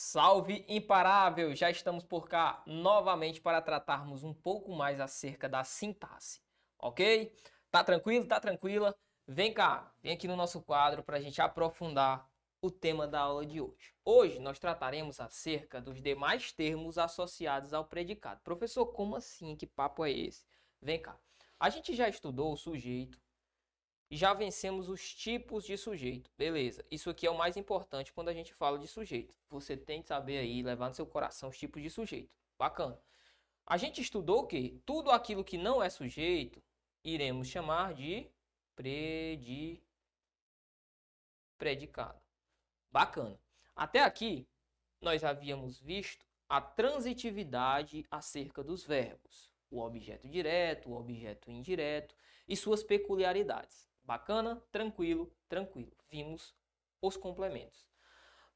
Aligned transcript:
Salve 0.00 0.64
imparável! 0.68 1.56
Já 1.56 1.72
estamos 1.72 2.04
por 2.04 2.28
cá 2.28 2.62
novamente 2.64 3.40
para 3.40 3.60
tratarmos 3.60 4.22
um 4.22 4.32
pouco 4.32 4.72
mais 4.72 5.00
acerca 5.00 5.48
da 5.48 5.64
sintaxe, 5.64 6.40
ok? 6.78 7.34
Tá 7.68 7.82
tranquilo? 7.82 8.24
Tá 8.24 8.38
tranquila? 8.38 8.96
Vem 9.26 9.52
cá, 9.52 9.92
vem 10.00 10.12
aqui 10.12 10.28
no 10.28 10.36
nosso 10.36 10.62
quadro 10.62 11.02
para 11.02 11.16
a 11.16 11.20
gente 11.20 11.42
aprofundar 11.42 12.30
o 12.62 12.70
tema 12.70 13.08
da 13.08 13.22
aula 13.22 13.44
de 13.44 13.60
hoje. 13.60 13.92
Hoje 14.04 14.38
nós 14.38 14.60
trataremos 14.60 15.18
acerca 15.18 15.80
dos 15.80 16.00
demais 16.00 16.52
termos 16.52 16.96
associados 16.96 17.74
ao 17.74 17.84
predicado. 17.84 18.40
Professor, 18.44 18.86
como 18.86 19.16
assim? 19.16 19.56
Que 19.56 19.66
papo 19.66 20.04
é 20.04 20.12
esse? 20.12 20.46
Vem 20.80 21.02
cá. 21.02 21.18
A 21.58 21.70
gente 21.70 21.92
já 21.96 22.08
estudou 22.08 22.52
o 22.52 22.56
sujeito, 22.56 23.20
já 24.16 24.32
vencemos 24.32 24.88
os 24.88 25.14
tipos 25.14 25.64
de 25.64 25.76
sujeito. 25.76 26.30
Beleza. 26.36 26.84
Isso 26.90 27.10
aqui 27.10 27.26
é 27.26 27.30
o 27.30 27.36
mais 27.36 27.56
importante 27.56 28.12
quando 28.12 28.28
a 28.28 28.32
gente 28.32 28.54
fala 28.54 28.78
de 28.78 28.88
sujeito. 28.88 29.36
Você 29.50 29.76
tem 29.76 30.00
que 30.00 30.08
saber 30.08 30.38
aí, 30.38 30.62
levar 30.62 30.88
no 30.88 30.94
seu 30.94 31.06
coração 31.06 31.50
os 31.50 31.58
tipos 31.58 31.82
de 31.82 31.90
sujeito. 31.90 32.32
Bacana. 32.58 32.98
A 33.66 33.76
gente 33.76 34.00
estudou 34.00 34.46
que 34.46 34.80
tudo 34.86 35.10
aquilo 35.10 35.44
que 35.44 35.58
não 35.58 35.82
é 35.82 35.90
sujeito, 35.90 36.62
iremos 37.04 37.48
chamar 37.48 37.92
de 37.92 38.30
predi... 38.74 39.82
predicado. 41.58 42.20
Bacana. 42.90 43.38
Até 43.76 44.02
aqui, 44.02 44.48
nós 45.00 45.22
havíamos 45.22 45.78
visto 45.78 46.26
a 46.48 46.60
transitividade 46.60 48.06
acerca 48.10 48.64
dos 48.64 48.84
verbos. 48.84 49.52
O 49.70 49.80
objeto 49.80 50.26
direto, 50.26 50.88
o 50.88 50.96
objeto 50.96 51.50
indireto 51.50 52.16
e 52.48 52.56
suas 52.56 52.82
peculiaridades. 52.82 53.87
Bacana? 54.08 54.58
Tranquilo, 54.72 55.30
tranquilo. 55.50 55.92
Vimos 56.08 56.54
os 57.02 57.14
complementos. 57.14 57.86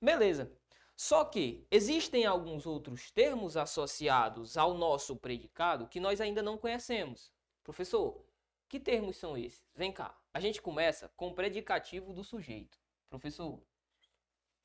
Beleza. 0.01 0.51
Só 0.97 1.27
que 1.27 1.67
existem 1.71 2.25
alguns 2.25 2.65
outros 2.65 3.11
termos 3.11 3.55
associados 3.55 4.57
ao 4.57 4.73
nosso 4.73 5.15
predicado 5.15 5.87
que 5.89 6.01
nós 6.01 6.23
ainda 6.23 6.41
não 6.41 6.57
conhecemos. 6.57 7.31
Professor, 7.63 8.25
que 8.67 8.81
termos 8.81 9.19
são 9.19 9.37
esses? 9.37 9.63
Vem 9.75 9.93
cá. 9.93 10.19
A 10.33 10.41
gente 10.41 10.63
começa 10.63 11.11
com 11.19 11.29
o 11.29 11.35
predicativo 11.35 12.15
do 12.15 12.25
sujeito. 12.25 12.79
Professor, 13.11 13.63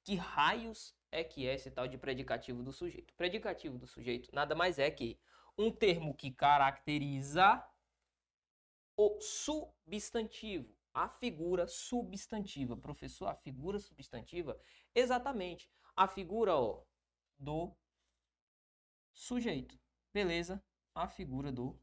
que 0.05 0.15
raios 0.15 0.95
é 1.11 1.21
que 1.21 1.45
é 1.45 1.55
esse 1.55 1.69
tal 1.69 1.85
de 1.85 1.97
predicativo 1.97 2.63
do 2.63 2.71
sujeito? 2.71 3.13
predicativo 3.15 3.77
do 3.77 3.87
sujeito 3.87 4.29
nada 4.33 4.55
mais 4.55 4.79
é 4.79 4.89
que 4.89 5.19
um 5.57 5.69
termo 5.69 6.13
que 6.13 6.31
caracteriza 6.31 7.61
o 8.95 9.19
substantivo 9.19 10.76
a 10.97 11.07
figura 11.07 11.67
substantiva. 11.67 12.75
Professor, 12.75 13.27
a 13.27 13.35
figura 13.35 13.77
substantiva, 13.77 14.59
exatamente 14.95 15.69
a 15.95 16.07
figura 16.07 16.55
ó, 16.55 16.81
do 17.37 17.71
sujeito. 19.13 19.79
Beleza? 20.11 20.63
A 20.95 21.07
figura 21.07 21.51
do 21.51 21.79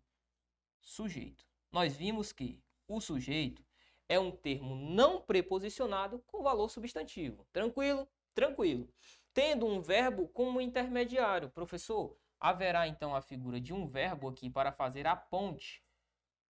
sujeito. 0.80 1.46
Nós 1.70 1.96
vimos 1.96 2.32
que 2.32 2.60
o 2.88 3.00
sujeito 3.00 3.64
é 4.08 4.18
um 4.18 4.32
termo 4.32 4.74
não 4.74 5.22
preposicionado 5.22 6.18
com 6.26 6.42
valor 6.42 6.68
substantivo. 6.68 7.46
Tranquilo? 7.52 8.08
Tranquilo. 8.34 8.92
Tendo 9.32 9.64
um 9.64 9.80
verbo 9.80 10.26
como 10.26 10.60
intermediário. 10.60 11.50
Professor, 11.50 12.18
haverá 12.40 12.88
então 12.88 13.14
a 13.14 13.22
figura 13.22 13.60
de 13.60 13.72
um 13.72 13.86
verbo 13.86 14.28
aqui 14.28 14.50
para 14.50 14.72
fazer 14.72 15.06
a 15.06 15.14
ponte, 15.14 15.84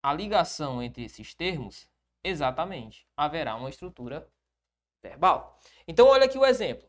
a 0.03 0.13
ligação 0.13 0.83
entre 0.83 1.05
esses 1.05 1.35
termos? 1.35 1.90
Exatamente. 2.23 3.07
Haverá 3.17 3.55
uma 3.57 3.71
estrutura 3.71 4.29
verbal. 5.03 5.59
Então, 5.87 6.07
olha 6.07 6.27
aqui 6.27 6.39
o 6.39 6.45
exemplo. 6.45 6.89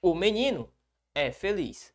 O 0.00 0.14
menino 0.14 0.72
é 1.14 1.32
feliz. 1.32 1.94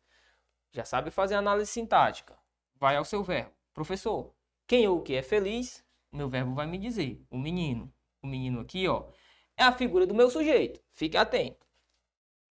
Já 0.70 0.84
sabe 0.84 1.10
fazer 1.10 1.34
análise 1.34 1.70
sintática. 1.70 2.38
Vai 2.74 2.96
ao 2.96 3.04
seu 3.04 3.22
verbo. 3.22 3.52
Professor, 3.72 4.34
quem 4.66 4.86
ou 4.86 4.98
o 4.98 5.02
que 5.02 5.14
é 5.14 5.22
feliz? 5.22 5.84
O 6.12 6.16
meu 6.16 6.28
verbo 6.28 6.54
vai 6.54 6.66
me 6.66 6.78
dizer. 6.78 7.24
O 7.30 7.38
menino. 7.38 7.92
O 8.22 8.26
menino 8.26 8.60
aqui, 8.60 8.86
ó, 8.88 9.08
é 9.56 9.64
a 9.64 9.72
figura 9.72 10.06
do 10.06 10.14
meu 10.14 10.30
sujeito. 10.30 10.80
Fique 10.90 11.16
atento. 11.16 11.66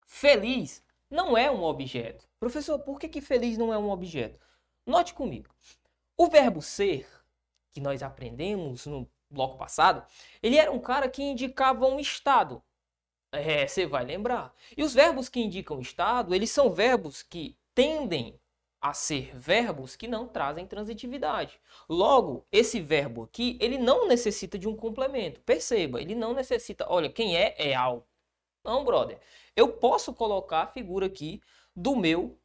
Feliz 0.05 0.83
não 1.09 1.37
é 1.37 1.49
um 1.49 1.63
objeto. 1.63 2.27
Professor, 2.39 2.79
por 2.79 2.99
que, 2.99 3.07
que 3.07 3.21
feliz 3.21 3.57
não 3.57 3.73
é 3.73 3.77
um 3.77 3.89
objeto? 3.89 4.39
Note 4.85 5.13
comigo. 5.13 5.49
O 6.17 6.27
verbo 6.27 6.61
ser, 6.61 7.07
que 7.71 7.79
nós 7.79 8.03
aprendemos 8.03 8.85
no 8.85 9.09
bloco 9.31 9.57
passado, 9.57 10.05
ele 10.41 10.57
era 10.57 10.71
um 10.71 10.79
cara 10.79 11.09
que 11.09 11.23
indicava 11.23 11.85
um 11.87 11.99
estado. 11.99 12.61
É, 13.31 13.65
você 13.65 13.85
vai 13.85 14.03
lembrar. 14.03 14.53
E 14.75 14.83
os 14.83 14.93
verbos 14.93 15.29
que 15.29 15.39
indicam 15.39 15.79
estado, 15.79 16.35
eles 16.35 16.51
são 16.51 16.71
verbos 16.71 17.23
que 17.23 17.57
tendem 17.73 18.39
a 18.81 18.93
ser 18.93 19.37
verbos 19.37 19.95
que 19.95 20.07
não 20.07 20.27
trazem 20.27 20.65
transitividade. 20.65 21.59
Logo, 21.87 22.45
esse 22.51 22.81
verbo 22.81 23.23
aqui, 23.23 23.57
ele 23.61 23.77
não 23.77 24.07
necessita 24.07 24.57
de 24.57 24.67
um 24.67 24.75
complemento. 24.75 25.39
Perceba, 25.41 26.01
ele 26.01 26.15
não 26.15 26.33
necessita, 26.33 26.85
olha, 26.89 27.09
quem 27.09 27.37
é 27.37 27.55
é 27.57 27.75
algo. 27.75 28.05
Não, 28.63 28.83
brother. 28.83 29.19
Eu 29.55 29.71
posso 29.73 30.13
colocar 30.13 30.63
a 30.63 30.67
figura 30.67 31.05
aqui 31.05 31.41
do 31.75 31.95
meu 31.95 32.39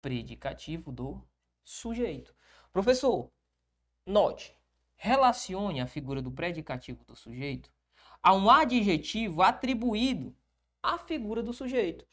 predicativo 0.00 0.90
do 0.90 1.22
sujeito. 1.62 2.34
Professor, 2.72 3.30
note, 4.06 4.56
relacione 5.02 5.80
a 5.80 5.86
figura 5.88 6.22
do 6.22 6.30
predicativo 6.30 7.04
do 7.04 7.16
sujeito 7.16 7.72
a 8.22 8.32
um 8.32 8.48
adjetivo 8.48 9.42
atribuído 9.42 10.32
à 10.80 10.96
figura 10.96 11.42
do 11.42 11.52
sujeito. 11.52 12.06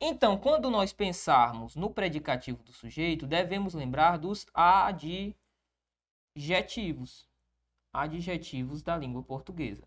Então, 0.00 0.38
quando 0.38 0.70
nós 0.70 0.92
pensarmos 0.92 1.74
no 1.74 1.90
predicativo 1.90 2.62
do 2.62 2.72
sujeito, 2.72 3.26
devemos 3.26 3.74
lembrar 3.74 4.16
dos 4.16 4.46
adjetivos. 4.54 5.34
Adjetivos 7.92 8.80
da 8.80 8.96
língua 8.96 9.24
portuguesa. 9.24 9.82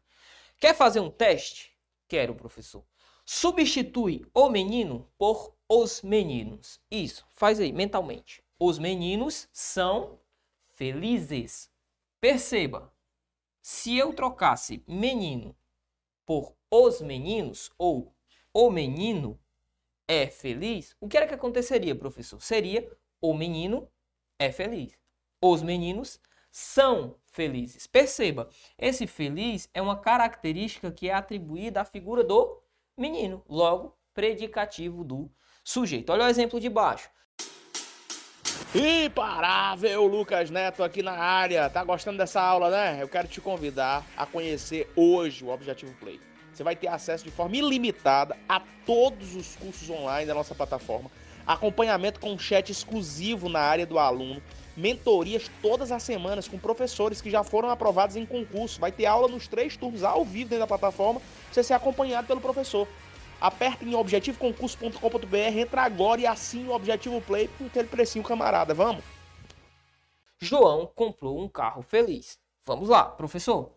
Quer 0.60 0.76
fazer 0.76 1.00
um 1.00 1.10
teste? 1.10 1.72
Quero, 2.10 2.36
professor. 2.36 2.84
Substitui 3.26 4.26
o 4.34 4.50
menino 4.50 5.10
por 5.18 5.56
os 5.70 6.02
meninos. 6.02 6.82
Isso, 6.92 7.26
faz 7.30 7.58
aí 7.62 7.72
mentalmente. 7.72 8.44
Os 8.60 8.78
meninos 8.78 9.48
são 9.54 10.20
felizes. 10.76 11.69
Perceba, 12.22 12.94
se 13.62 13.98
eu 13.98 14.14
trocasse 14.14 14.84
menino 14.88 15.56
por 16.26 16.54
os 16.70 17.02
meninos 17.02 17.72
ou 17.78 18.14
o 18.54 18.70
menino 18.70 19.40
é 20.08 20.28
feliz, 20.28 20.96
o 21.00 21.08
que 21.08 21.16
era 21.16 21.28
que 21.28 21.34
aconteceria, 21.34 21.96
professor? 21.96 22.42
Seria 22.42 22.92
o 23.22 23.34
menino 23.34 23.90
é 24.38 24.52
feliz. 24.52 24.98
Os 25.42 25.62
meninos 25.62 26.20
são 26.52 27.16
felizes. 27.26 27.88
Perceba, 27.88 28.50
esse 28.78 29.08
feliz 29.08 29.70
é 29.74 29.82
uma 29.82 30.00
característica 30.00 30.92
que 30.92 31.10
é 31.10 31.14
atribuída 31.14 31.82
à 31.82 31.86
figura 31.86 32.24
do 32.24 32.62
menino, 32.98 33.44
logo 33.48 33.98
predicativo 34.14 35.04
do 35.04 35.32
sujeito. 35.64 36.12
Olha 36.12 36.26
o 36.26 36.28
exemplo 36.28 36.60
de 36.60 36.70
baixo. 36.70 37.10
Imparável 38.76 40.06
Lucas 40.06 40.52
Neto 40.52 40.84
aqui 40.84 41.02
na 41.02 41.14
área. 41.14 41.68
Tá 41.72 41.84
gostando 41.84 42.20
dessa 42.20 42.40
aula, 42.40 42.70
né? 42.70 43.00
Eu 43.02 43.08
quero 43.08 43.28
te 43.28 43.42
convidar 43.42 44.06
a 44.16 44.28
conhecer 44.28 44.88
hoje 44.96 45.44
o 45.44 45.50
Objetivo 45.50 45.92
Play. 45.94 46.22
Você 46.54 46.64
vai 46.64 46.76
ter 46.76 46.88
acesso 46.88 47.24
de 47.24 47.32
forma 47.32 47.56
ilimitada 47.56 48.38
a 48.48 48.62
todos 48.86 49.36
os 49.36 49.56
cursos 49.56 49.90
online 49.90 50.28
da 50.28 50.36
nossa 50.36 50.54
plataforma, 50.54 51.10
acompanhamento 51.48 52.20
com 52.20 52.38
chat 52.38 52.70
exclusivo 52.72 53.50
na 53.50 53.60
área 53.60 53.88
do 53.88 53.98
aluno, 53.98 54.40
mentorias 54.78 55.50
todas 55.64 55.92
as 55.92 56.04
semanas 56.04 56.48
com 56.48 56.60
professores 56.60 57.22
que 57.22 57.32
já 57.32 57.44
foram 57.44 57.72
aprovados 57.72 58.16
em 58.16 58.26
concurso. 58.26 58.80
Vai 58.80 58.92
ter 58.92 59.08
aula 59.08 59.28
nos 59.28 59.48
três 59.48 59.78
turnos 59.78 60.04
ao 60.04 60.24
vivo 60.24 60.52
dentro 60.52 60.60
da 60.60 60.68
plataforma, 60.68 61.20
você 61.52 61.64
ser 61.64 61.74
acompanhado 61.74 62.28
pelo 62.28 62.40
professor. 62.40 62.88
Aperta 63.40 63.86
em 63.86 63.96
objetivoconcurso.com.br, 63.96 65.36
entra 65.36 65.84
agora 65.84 66.20
e 66.20 66.28
assine 66.28 66.68
o 66.68 66.74
Objetivo 66.74 67.22
Play 67.22 67.48
por 67.48 67.68
aquele 67.68 67.88
precinho, 67.88 68.24
camarada. 68.24 68.74
Vamos? 68.74 69.04
João 70.38 70.92
comprou 70.94 71.42
um 71.42 71.48
carro 71.48 71.82
feliz. 71.82 72.38
Vamos 72.66 72.90
lá, 72.90 73.04
professor. 73.04 73.74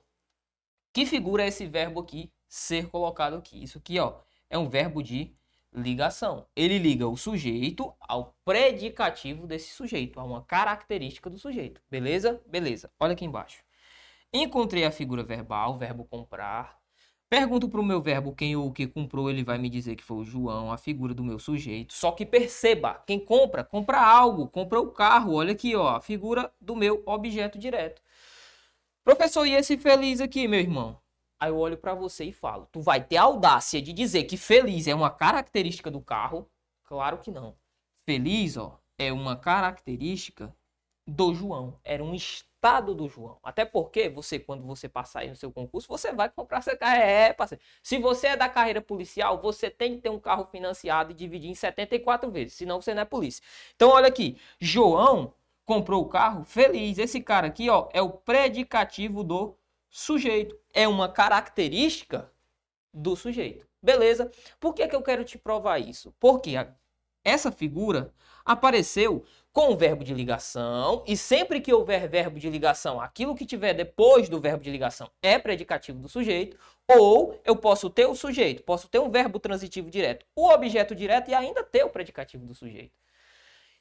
Que 0.93 1.07
figura 1.07 1.45
é 1.45 1.49
esse 1.49 1.67
verbo 1.67 2.01
aqui 2.01 2.33
ser 2.49 2.89
colocado 2.89 3.37
aqui? 3.37 3.63
Isso 3.63 3.79
aqui, 3.79 3.99
ó, 3.99 4.15
é 4.51 4.59
um 4.59 4.69
verbo 4.69 5.03
de 5.03 5.35
ligação. 5.73 6.47
Ele 6.55 6.79
liga 6.79 7.09
o 7.09 7.17
sujeito 7.17 7.95
ao 8.01 8.37
predicativo 8.45 9.47
desse 9.47 9.73
sujeito, 9.73 10.21
a 10.21 10.25
uma 10.25 10.43
característica 10.43 11.31
do 11.31 11.39
sujeito. 11.39 11.81
Beleza? 11.91 12.43
Beleza. 12.47 12.91
Olha 13.01 13.13
aqui 13.13 13.25
embaixo. 13.25 13.63
Encontrei 14.33 14.85
a 14.85 14.91
figura 14.91 15.23
verbal, 15.23 15.79
verbo 15.79 16.05
comprar, 16.05 16.82
Pergunto 17.33 17.67
para 17.67 17.81
o 17.81 17.83
meu 17.83 17.99
verbo 17.99 18.35
quem 18.35 18.55
ou 18.55 18.67
o 18.67 18.73
que 18.75 18.87
comprou, 18.87 19.31
ele 19.31 19.43
vai 19.43 19.57
me 19.57 19.71
dizer 19.71 19.97
que 19.97 20.05
foi 20.05 20.19
o 20.19 20.25
João, 20.25 20.71
a 20.71 20.77
figura 20.77 21.15
do 21.15 21.25
meu 21.25 21.39
sujeito. 21.39 21.95
Só 21.95 22.13
que 22.13 22.27
perceba, 22.27 23.03
quem 23.07 23.19
compra, 23.19 23.65
compra 23.65 23.99
algo, 23.99 24.47
compra 24.49 24.79
o 24.79 24.91
carro. 24.91 25.33
Olha 25.33 25.53
aqui, 25.53 25.75
ó, 25.75 25.97
a 25.97 26.01
figura 26.03 26.53
do 26.61 26.77
meu 26.77 27.03
objeto 27.07 27.59
direto. 27.59 28.03
Professor, 29.03 29.47
e 29.47 29.55
esse 29.55 29.79
feliz 29.79 30.21
aqui, 30.21 30.47
meu 30.47 30.61
irmão? 30.61 30.99
Aí 31.41 31.49
eu 31.49 31.57
olho 31.57 31.79
para 31.79 31.95
você 31.95 32.27
e 32.27 32.33
falo: 32.35 32.69
tu 32.71 32.83
vai 32.83 33.03
ter 33.03 33.17
audácia 33.17 33.81
de 33.81 33.95
dizer 33.95 34.25
que 34.25 34.37
feliz 34.37 34.87
é 34.87 34.95
uma 34.95 35.09
característica 35.09 35.91
do 35.91 36.03
carro? 36.03 36.47
Claro 36.85 37.17
que 37.17 37.31
não. 37.31 37.57
Feliz, 38.05 38.59
ó, 38.59 38.79
é 38.99 39.11
uma 39.11 39.37
característica 39.37 40.55
do 41.07 41.35
João. 41.35 41.79
Era 41.85 42.03
um 42.03 42.15
estado 42.15 42.95
do 42.95 43.09
João. 43.09 43.39
Até 43.43 43.65
porque 43.65 44.09
você, 44.09 44.39
quando 44.39 44.65
você 44.65 44.89
passar 44.89 45.21
aí 45.21 45.29
no 45.29 45.37
seu 45.37 45.51
concurso, 45.51 45.89
você 45.89 46.13
vai 46.13 46.31
comprar 46.31 46.63
seu 46.63 46.77
carro. 46.77 46.97
É, 46.97 47.33
parceiro. 47.33 47.63
Se 47.83 47.99
você 47.99 48.29
é 48.29 48.37
da 48.37 48.49
carreira 48.49 48.81
policial, 48.81 49.41
você 49.41 49.71
tem 49.71 49.97
que 49.97 50.03
ter 50.03 50.11
um 50.11 50.21
carro 50.21 50.47
financiado 50.47 51.13
e 51.13 51.15
dividir 51.15 51.51
em 51.51 51.55
74 51.55 52.31
vezes. 52.31 52.55
Senão 52.55 52.81
você 52.81 52.95
não 52.95 53.03
é 53.03 53.05
polícia. 53.05 53.43
Então, 53.75 53.91
olha 53.91 54.09
aqui. 54.09 54.39
João 54.61 55.35
comprou 55.65 56.03
o 56.03 56.09
carro 56.09 56.45
feliz. 56.45 56.99
Esse 56.99 57.21
cara 57.21 57.47
aqui, 57.49 57.69
ó, 57.69 57.89
é 57.93 58.03
o 58.03 58.11
predicativo 58.11 59.25
do 59.25 59.57
sujeito. 59.89 60.59
É 60.73 60.87
uma 60.87 61.09
característica 61.09 62.31
do 62.93 63.17
sujeito. 63.17 63.67
Beleza? 63.83 64.31
Por 64.61 64.75
que, 64.75 64.87
que 64.87 64.95
eu 64.95 65.03
quero 65.03 65.25
te 65.25 65.37
provar 65.39 65.79
isso? 65.79 66.15
Porque 66.21 66.57
a, 66.57 66.73
essa 67.25 67.51
figura 67.51 68.13
apareceu 68.45 69.25
com 69.53 69.73
o 69.73 69.77
verbo 69.77 70.03
de 70.03 70.15
ligação, 70.15 71.05
e 71.07 71.15
sempre 71.15 71.61
que 71.61 71.73
houver 71.73 72.09
verbo 72.09 72.39
de 72.39 72.49
ligação, 72.49 72.99
aquilo 73.01 73.35
que 73.35 73.45
tiver 73.45 73.75
depois 73.75 74.29
do 74.29 74.41
verbo 74.41 74.65
de 74.65 74.71
ligação 74.71 75.11
é 75.21 75.39
predicativo 75.39 75.99
do 75.99 76.09
sujeito, 76.09 76.57
ou 76.89 77.39
eu 77.45 77.55
posso 77.55 77.91
ter 77.91 78.07
o 78.07 78.15
sujeito, 78.15 78.63
posso 78.63 78.89
ter 78.89 78.99
um 78.99 79.11
verbo 79.11 79.39
transitivo 79.39 79.91
direto, 79.91 80.25
o 80.35 80.49
objeto 80.49 80.95
direto 80.95 81.31
e 81.31 81.35
ainda 81.35 81.63
ter 81.63 81.85
o 81.85 81.91
predicativo 81.91 82.47
do 82.47 82.55
sujeito. 82.55 82.93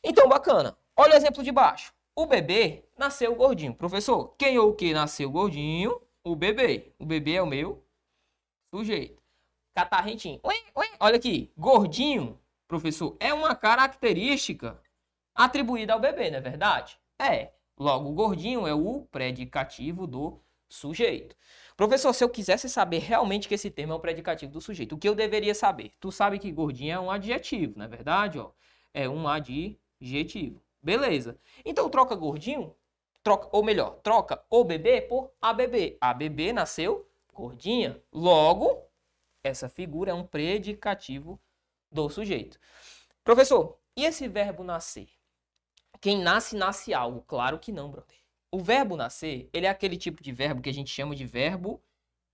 Então, 0.03 0.27
bacana. 0.27 0.77
Olha 0.97 1.13
o 1.13 1.17
exemplo 1.17 1.43
de 1.43 1.51
baixo. 1.51 1.93
O 2.15 2.25
bebê 2.25 2.83
nasceu 2.97 3.33
gordinho. 3.35 3.73
Professor, 3.73 4.35
quem 4.37 4.57
ou 4.59 4.71
o 4.71 4.75
que 4.75 4.93
nasceu 4.93 5.29
gordinho? 5.31 6.01
O 6.23 6.35
bebê. 6.35 6.91
O 6.99 7.05
bebê 7.05 7.35
é 7.35 7.41
o 7.41 7.45
meu 7.45 7.83
sujeito. 8.73 9.21
Catarrentinho. 9.73 10.41
Olha 10.99 11.15
aqui. 11.15 11.51
Gordinho, 11.57 12.37
professor, 12.67 13.15
é 13.19 13.33
uma 13.33 13.55
característica 13.55 14.77
atribuída 15.45 15.93
ao 15.93 15.99
bebê, 15.99 16.29
não 16.29 16.37
é 16.37 16.41
verdade? 16.41 16.97
É. 17.19 17.51
Logo, 17.77 18.09
o 18.09 18.13
gordinho 18.13 18.67
é 18.67 18.73
o 18.73 19.01
predicativo 19.11 20.05
do 20.05 20.39
sujeito. 20.69 21.35
Professor, 21.75 22.13
se 22.13 22.23
eu 22.23 22.29
quisesse 22.29 22.69
saber 22.69 22.99
realmente 22.99 23.47
que 23.47 23.55
esse 23.55 23.69
termo 23.69 23.93
é 23.93 23.95
um 23.95 23.99
predicativo 23.99 24.51
do 24.51 24.61
sujeito, 24.61 24.95
o 24.95 24.97
que 24.97 25.09
eu 25.09 25.15
deveria 25.15 25.55
saber? 25.55 25.91
Tu 25.99 26.11
sabe 26.11 26.37
que 26.37 26.51
gordinho 26.51 26.93
é 26.93 26.99
um 26.99 27.09
adjetivo, 27.09 27.73
não 27.77 27.85
é 27.85 27.87
verdade? 27.87 28.39
Ó, 28.39 28.51
é 28.93 29.09
um 29.09 29.27
adjetivo. 29.27 30.61
Beleza. 30.81 31.37
Então 31.65 31.89
troca 31.89 32.15
gordinho, 32.15 32.75
troca, 33.23 33.49
ou 33.51 33.63
melhor, 33.63 33.99
troca 34.03 34.43
o 34.49 34.63
bebê 34.63 35.01
por 35.01 35.31
a 35.41 35.53
bebê. 35.53 35.97
A 35.99 36.13
bebê 36.13 36.53
nasceu 36.53 37.09
gordinha. 37.33 38.01
Logo, 38.11 38.83
essa 39.43 39.67
figura 39.67 40.11
é 40.11 40.13
um 40.13 40.25
predicativo 40.25 41.39
do 41.91 42.09
sujeito. 42.09 42.59
Professor, 43.23 43.77
e 43.95 44.05
esse 44.05 44.27
verbo 44.27 44.63
nascer? 44.63 45.09
Quem 46.01 46.19
nasce, 46.19 46.55
nasce 46.55 46.93
algo. 46.93 47.21
Claro 47.21 47.59
que 47.59 47.71
não, 47.71 47.91
brother. 47.91 48.17
O 48.51 48.59
verbo 48.59 48.97
nascer, 48.97 49.49
ele 49.53 49.67
é 49.67 49.69
aquele 49.69 49.95
tipo 49.95 50.21
de 50.21 50.31
verbo 50.31 50.61
que 50.61 50.69
a 50.69 50.73
gente 50.73 50.91
chama 50.91 51.15
de 51.15 51.25
verbo 51.25 51.81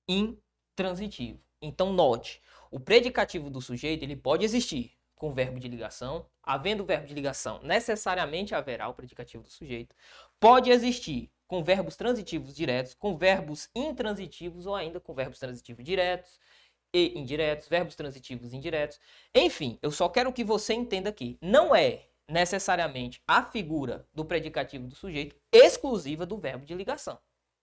intransitivo. 0.08 1.40
Então, 1.62 1.92
note, 1.92 2.42
o 2.72 2.80
predicativo 2.80 3.50
do 3.50 3.62
sujeito, 3.62 4.04
ele 4.04 4.16
pode 4.16 4.46
existir 4.46 4.94
com 5.16 5.34
verbo 5.34 5.60
de 5.60 5.68
ligação. 5.68 6.26
Havendo 6.42 6.86
verbo 6.86 7.08
de 7.08 7.14
ligação, 7.14 7.62
necessariamente 7.62 8.56
haverá 8.56 8.88
o 8.88 8.94
predicativo 8.94 9.44
do 9.44 9.50
sujeito. 9.50 9.94
Pode 10.40 10.72
existir 10.72 11.30
com 11.46 11.62
verbos 11.62 11.96
transitivos 11.98 12.56
diretos, 12.56 12.94
com 12.94 13.18
verbos 13.18 13.70
intransitivos 13.76 14.66
ou 14.66 14.76
ainda 14.76 15.00
com 15.00 15.14
verbos 15.14 15.40
transitivos 15.40 15.84
diretos 15.84 16.40
e 16.94 17.20
indiretos, 17.20 17.68
verbos 17.68 17.96
transitivos 17.96 18.54
indiretos. 18.54 19.00
Enfim, 19.36 19.78
eu 19.82 19.92
só 19.92 20.08
quero 20.08 20.32
que 20.32 20.44
você 20.44 20.74
entenda 20.74 21.10
aqui. 21.10 21.38
Não 21.42 21.76
é 21.76 22.08
necessariamente 22.28 23.22
a 23.28 23.44
figura 23.44 24.06
do 24.14 24.26
predicativo 24.26 24.88
do 24.88 24.96
sujeito 24.96 25.36
exclusiva 25.52 26.26
do 26.26 26.38
verbo 26.38 26.66
de 26.66 26.74
ligação. 26.74 27.18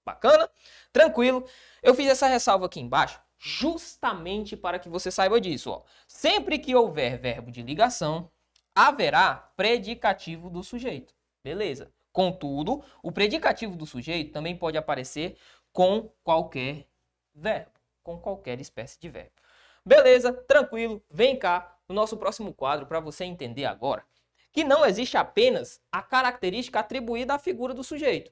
Bacana? 0.05 0.49
Tranquilo? 0.93 1.47
Eu 1.83 1.95
fiz 1.95 2.09
essa 2.09 2.27
ressalva 2.27 2.67
aqui 2.67 2.81
embaixo 2.81 3.21
justamente 3.39 4.57
para 4.57 4.79
que 4.79 4.89
você 4.89 5.11
saiba 5.11 5.41
disso. 5.41 5.71
Ó. 5.71 5.83
Sempre 6.07 6.59
que 6.59 6.75
houver 6.75 7.19
verbo 7.19 7.51
de 7.51 7.63
ligação, 7.63 8.31
haverá 8.75 9.51
predicativo 9.57 10.49
do 10.49 10.63
sujeito. 10.63 11.15
Beleza? 11.43 11.93
Contudo, 12.11 12.83
o 13.03 13.13
predicativo 13.13 13.77
do 13.77 13.85
sujeito 13.85 14.33
também 14.33 14.57
pode 14.57 14.79
aparecer 14.79 15.37
com 15.73 16.11
qualquer 16.23 16.87
verbo, 17.35 17.73
com 18.03 18.19
qualquer 18.19 18.61
espécie 18.61 18.99
de 18.99 19.11
verbo. 19.11 19.33
Beleza? 19.85 20.33
Tranquilo? 20.33 21.03
Vem 21.11 21.39
cá 21.39 21.77
no 21.87 21.95
nosso 21.95 22.17
próximo 22.17 22.55
quadro 22.55 22.87
para 22.87 23.01
você 23.01 23.25
entender 23.25 23.67
agora 23.67 24.05
que 24.55 24.63
não 24.63 24.87
existe 24.87 25.17
apenas 25.17 25.81
a 25.91 26.01
característica 26.01 26.79
atribuída 26.79 27.35
à 27.35 27.39
figura 27.41 27.75
do 27.75 27.83
sujeito. 27.83 28.31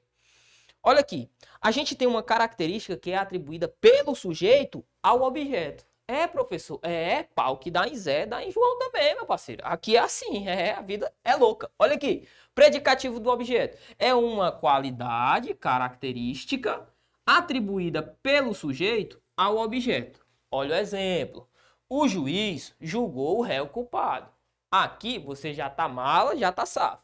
Olha 0.81 1.01
aqui, 1.01 1.29
a 1.61 1.69
gente 1.69 1.95
tem 1.95 2.07
uma 2.07 2.23
característica 2.23 2.95
que 2.95 3.11
é 3.11 3.17
atribuída 3.17 3.67
pelo 3.67 4.15
sujeito 4.15 4.85
ao 5.01 5.21
objeto. 5.21 5.85
É, 6.07 6.25
professor, 6.25 6.79
é 6.81 7.23
pau 7.23 7.57
que 7.57 7.69
dá 7.69 7.87
em 7.87 7.95
Zé, 7.95 8.25
dá 8.25 8.41
em 8.41 8.51
João 8.51 8.79
também, 8.79 9.15
meu 9.15 9.25
parceiro. 9.25 9.61
Aqui 9.65 9.97
é 9.97 9.99
assim, 9.99 10.47
é, 10.47 10.73
a 10.73 10.81
vida 10.81 11.13
é 11.25 11.35
louca. 11.35 11.69
Olha 11.77 11.95
aqui, 11.95 12.25
predicativo 12.55 13.19
do 13.19 13.29
objeto. 13.29 13.77
É 13.99 14.13
uma 14.13 14.49
qualidade, 14.51 15.53
característica, 15.53 16.87
atribuída 17.25 18.01
pelo 18.23 18.53
sujeito 18.53 19.21
ao 19.35 19.57
objeto. 19.57 20.25
Olha 20.49 20.75
o 20.75 20.79
exemplo. 20.79 21.49
O 21.89 22.07
juiz 22.07 22.73
julgou 22.79 23.39
o 23.39 23.41
réu 23.41 23.67
culpado. 23.67 24.31
Aqui 24.73 25.19
você 25.19 25.53
já 25.53 25.69
tá 25.69 25.87
mala, 25.87 26.35
já 26.35 26.51
tá 26.51 26.65
safo. 26.65 27.03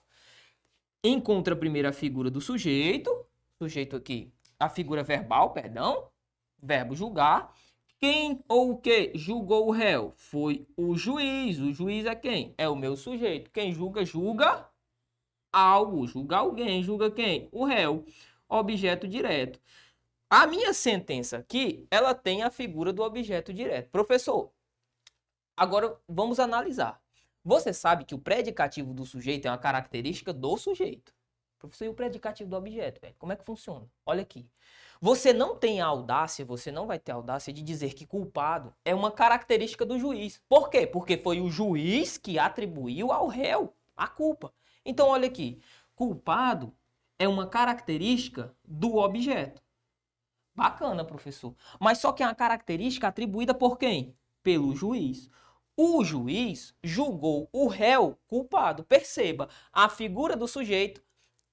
Encontra 1.03 1.55
a 1.87 1.93
figura 1.93 2.31
do 2.31 2.41
sujeito, 2.41 3.27
sujeito 3.59 3.95
aqui, 3.95 4.33
a 4.59 4.67
figura 4.67 5.03
verbal, 5.03 5.51
perdão, 5.51 6.09
verbo 6.59 6.95
julgar. 6.95 7.53
Quem 7.99 8.43
ou 8.47 8.71
o 8.71 8.77
que 8.77 9.11
julgou 9.13 9.67
o 9.67 9.71
réu? 9.71 10.13
Foi 10.15 10.67
o 10.75 10.97
juiz. 10.97 11.59
O 11.59 11.71
juiz 11.71 12.07
é 12.07 12.15
quem? 12.15 12.55
É 12.57 12.67
o 12.67 12.75
meu 12.75 12.97
sujeito. 12.97 13.51
Quem 13.51 13.71
julga, 13.71 14.03
julga 14.03 14.67
algo. 15.53 16.07
Julga 16.07 16.37
alguém. 16.37 16.81
Julga 16.81 17.11
quem? 17.11 17.49
O 17.51 17.65
réu. 17.65 18.03
Objeto 18.47 19.07
direto. 19.07 19.59
A 20.27 20.47
minha 20.47 20.73
sentença 20.73 21.37
aqui, 21.37 21.85
ela 21.91 22.15
tem 22.15 22.41
a 22.41 22.49
figura 22.49 22.91
do 22.91 23.03
objeto 23.03 23.53
direto. 23.53 23.91
Professor, 23.91 24.51
agora 25.55 25.95
vamos 26.07 26.39
analisar. 26.39 26.99
Você 27.43 27.73
sabe 27.73 28.05
que 28.05 28.15
o 28.15 28.19
predicativo 28.19 28.93
do 28.93 29.05
sujeito 29.05 29.47
é 29.47 29.51
uma 29.51 29.57
característica 29.57 30.33
do 30.33 30.57
sujeito. 30.57 31.13
Professor, 31.57 31.85
e 31.85 31.89
o 31.89 31.93
predicativo 31.93 32.49
do 32.49 32.55
objeto, 32.55 33.01
velho? 33.01 33.15
Como 33.19 33.33
é 33.33 33.35
que 33.35 33.43
funciona? 33.43 33.85
Olha 34.05 34.21
aqui. 34.21 34.49
Você 35.01 35.33
não 35.33 35.55
tem 35.55 35.81
a 35.81 35.85
audácia, 35.85 36.45
você 36.45 36.71
não 36.71 36.87
vai 36.87 36.99
ter 36.99 37.11
a 37.11 37.15
audácia 37.15 37.51
de 37.53 37.61
dizer 37.61 37.93
que 37.93 38.05
culpado 38.05 38.73
é 38.83 38.95
uma 38.95 39.11
característica 39.11 39.85
do 39.85 39.99
juiz. 39.99 40.41
Por 40.47 40.69
quê? 40.69 40.87
Porque 40.87 41.17
foi 41.17 41.41
o 41.41 41.49
juiz 41.49 42.17
que 42.17 42.39
atribuiu 42.39 43.11
ao 43.11 43.27
réu 43.27 43.73
a 43.95 44.07
culpa. 44.07 44.53
Então, 44.85 45.09
olha 45.09 45.27
aqui. 45.27 45.61
Culpado 45.95 46.73
é 47.17 47.27
uma 47.27 47.47
característica 47.47 48.55
do 48.65 48.95
objeto. 48.95 49.61
Bacana, 50.55 51.05
professor. 51.05 51.53
Mas 51.79 51.99
só 51.99 52.11
que 52.11 52.23
é 52.23 52.25
uma 52.25 52.35
característica 52.35 53.07
atribuída 53.07 53.53
por 53.53 53.77
quem? 53.77 54.15
Pelo 54.41 54.75
juiz. 54.75 55.29
O 55.81 56.03
juiz 56.03 56.75
julgou 56.83 57.47
o 57.53 57.65
réu 57.65 58.19
culpado. 58.27 58.83
Perceba, 58.83 59.47
a 59.71 59.87
figura 59.87 60.35
do 60.35 60.45
sujeito 60.45 61.01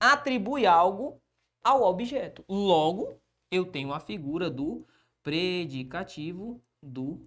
atribui 0.01 0.67
algo 0.67 1.23
ao 1.63 1.85
objeto. 1.85 2.45
Logo, 2.49 3.21
eu 3.53 3.67
tenho 3.67 3.93
a 3.93 4.01
figura 4.01 4.51
do 4.51 4.85
predicativo 5.23 6.61
do 6.83 7.25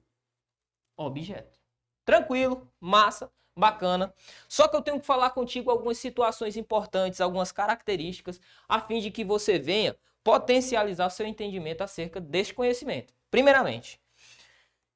objeto. 0.98 1.58
Tranquilo, 2.03 2.70
massa, 2.82 3.32
bacana. 3.56 4.13
Só 4.50 4.68
que 4.68 4.75
eu 4.75 4.82
tenho 4.82 5.00
que 5.00 5.08
falar 5.08 5.29
contigo 5.29 5.72
algumas 5.72 5.98
situações 5.98 6.58
importantes, 6.58 7.22
algumas 7.22 7.53
características, 7.53 8.41
a 8.68 8.82
fim 8.82 9.00
de 9.00 9.10
que 9.10 9.24
você 9.24 9.58
venha 9.58 9.96
potencializar 10.22 11.10
seu 11.12 11.25
entendimento 11.25 11.82
acerca 11.82 12.20
deste 12.20 12.53
conhecimento. 12.53 13.13
Primeiramente, 13.32 14.01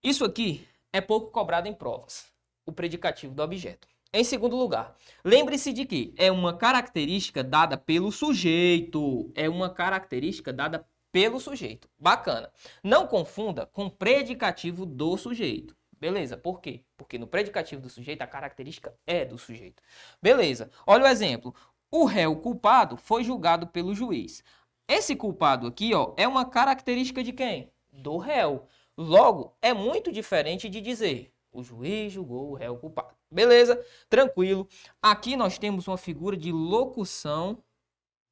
isso 0.04 0.26
aqui 0.26 0.68
é 0.94 1.02
pouco 1.02 1.32
cobrado 1.32 1.68
em 1.68 1.74
provas, 1.74 2.28
o 2.68 2.72
predicativo 2.72 3.34
do 3.34 3.42
objeto. 3.42 3.88
Em 4.14 4.24
segundo 4.24 4.56
lugar, 4.56 4.96
lembre-se 5.26 5.74
de 5.74 5.86
que 5.86 6.14
é 6.16 6.32
uma 6.32 6.56
característica 6.56 7.44
dada 7.44 7.76
pelo 7.76 8.12
sujeito. 8.12 9.32
É 9.34 9.50
uma 9.50 9.72
característica 9.72 10.54
dada 10.54 10.88
pelo 11.12 11.40
sujeito. 11.40 11.90
Bacana. 11.98 12.52
Não 12.84 13.08
confunda 13.08 13.66
com 13.66 13.90
predicativo 13.90 14.86
do 14.86 15.18
sujeito. 15.18 15.76
Beleza, 16.00 16.38
por 16.38 16.62
quê? 16.62 16.84
Porque 16.96 17.18
no 17.18 17.26
predicativo 17.26 17.82
do 17.82 17.90
sujeito 17.90 18.22
a 18.22 18.28
característica 18.28 18.96
é 19.08 19.26
do 19.26 19.40
sujeito. 19.40 19.82
Beleza, 20.22 20.70
olha 20.86 21.06
o 21.06 21.08
exemplo. 21.08 21.56
O 21.90 22.06
réu 22.06 22.36
culpado 22.36 22.98
foi 22.98 23.24
julgado 23.24 23.66
pelo 23.66 23.96
juiz. 23.96 24.44
Esse 24.88 25.16
culpado 25.16 25.66
aqui 25.66 25.96
ó, 25.96 26.14
é 26.18 26.28
uma 26.28 26.46
característica 26.46 27.24
de 27.24 27.34
quem? 27.34 27.74
do 27.94 28.18
réu. 28.18 28.68
Logo, 28.98 29.56
é 29.62 29.74
muito 29.74 30.12
diferente 30.12 30.70
de 30.70 30.80
dizer 30.80 31.34
o 31.54 31.64
juiz 31.64 32.12
julgou 32.12 32.52
o 32.52 32.56
réu 32.56 32.76
culpado. 32.78 33.16
Beleza? 33.30 33.84
Tranquilo. 34.10 34.68
Aqui 35.02 35.36
nós 35.36 35.58
temos 35.58 35.88
uma 35.88 35.98
figura 35.98 36.36
de 36.36 36.52
locução 36.52 37.64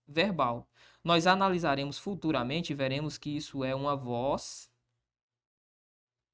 verbal. 0.08 0.68
Nós 1.04 1.28
analisaremos 1.28 1.98
futuramente 1.98 2.74
e 2.74 2.76
veremos 2.76 3.18
que 3.18 3.36
isso 3.38 3.64
é 3.64 3.74
uma 3.76 3.96
voz 3.96 4.72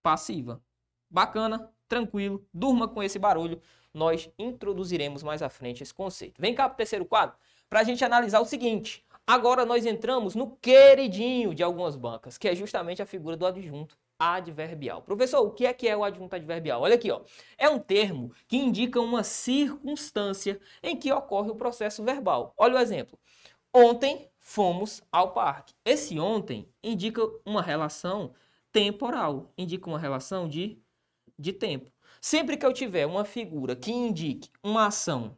passiva. 0.02 0.62
Bacana, 1.10 1.72
tranquilo, 1.88 2.46
durma 2.54 2.88
com 2.88 3.04
esse 3.04 3.20
barulho. 3.20 3.62
Nós 3.94 4.30
introduziremos 4.40 5.24
mais 5.24 5.42
à 5.42 5.50
frente 5.50 5.84
esse 5.84 5.94
conceito. 5.94 6.42
Vem 6.42 6.56
cá 6.56 6.68
para 6.68 6.74
o 6.74 6.78
terceiro 6.78 7.06
quadro 7.06 7.38
para 7.70 7.82
a 7.82 7.84
gente 7.84 8.04
analisar 8.04 8.40
o 8.40 8.46
seguinte. 8.46 9.06
Agora 9.26 9.66
nós 9.66 9.86
entramos 9.86 10.36
no 10.36 10.56
queridinho 10.58 11.54
de 11.54 11.64
algumas 11.64 11.98
bancas, 11.98 12.38
que 12.38 12.48
é 12.48 12.56
justamente 12.56 13.02
a 13.02 13.06
figura 13.06 13.36
do 13.36 13.46
adjunto 13.46 13.98
adverbial. 14.20 15.02
Professor, 15.02 15.42
o 15.42 15.52
que 15.52 15.66
é 15.66 15.74
que 15.74 15.88
é 15.88 15.96
o 15.96 16.04
adjunto 16.04 16.36
adverbial? 16.36 16.82
Olha 16.82 16.96
aqui, 16.96 17.12
ó. 17.12 17.22
É 17.58 17.70
um 17.70 17.80
termo 17.80 18.32
que 18.48 18.58
indica 18.58 19.00
uma 19.00 19.24
circunstância 19.24 20.60
em 20.82 20.96
que 20.96 21.12
ocorre 21.12 21.50
o 21.50 21.56
processo 21.56 22.04
verbal. 22.04 22.54
Olha 22.58 22.76
o 22.76 22.80
exemplo. 22.80 23.18
Ontem 23.74 24.30
fomos 24.40 25.04
ao 25.12 25.34
parque. 25.34 25.74
Esse 25.86 26.20
ontem 26.20 26.68
indica 26.84 27.22
uma 27.46 27.62
relação 27.62 28.34
temporal, 28.72 29.52
indica 29.58 29.88
uma 29.88 30.00
relação 30.00 30.48
de, 30.48 30.82
de 31.38 31.54
tempo. 31.54 31.92
Sempre 32.22 32.58
que 32.58 32.66
eu 32.66 32.74
tiver 32.74 33.06
uma 33.06 33.26
figura 33.26 33.76
que 33.76 33.92
indique 33.92 34.50
uma 34.64 34.88
ação 34.88 35.38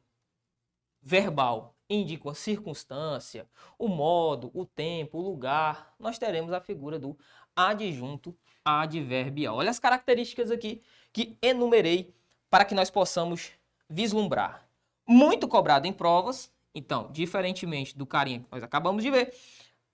verbal, 1.02 1.76
indica 1.90 2.28
uma 2.28 2.36
circunstância, 2.36 3.50
o 3.78 3.88
modo, 3.88 4.52
o 4.54 4.66
tempo, 4.66 5.18
o 5.18 5.22
lugar, 5.22 5.94
nós 6.00 6.18
teremos 6.18 6.54
a 6.54 6.62
figura 6.62 7.00
do 7.00 7.18
adjunto 7.56 8.38
adverbial. 8.64 9.56
Olha 9.56 9.70
as 9.70 9.80
características 9.80 10.52
aqui 10.52 10.82
que 11.12 11.38
enumerei 11.42 12.14
para 12.50 12.66
que 12.66 12.76
nós 12.76 12.90
possamos 12.90 13.52
vislumbrar. 13.90 14.68
Muito 15.08 15.48
cobrado 15.48 15.88
em 15.88 15.94
provas, 15.94 16.52
então, 16.74 17.10
diferentemente 17.12 17.98
do 17.98 18.06
carinha 18.06 18.40
que 18.40 18.48
nós 18.52 18.64
acabamos 18.64 19.04
de 19.04 19.10
ver, 19.10 19.34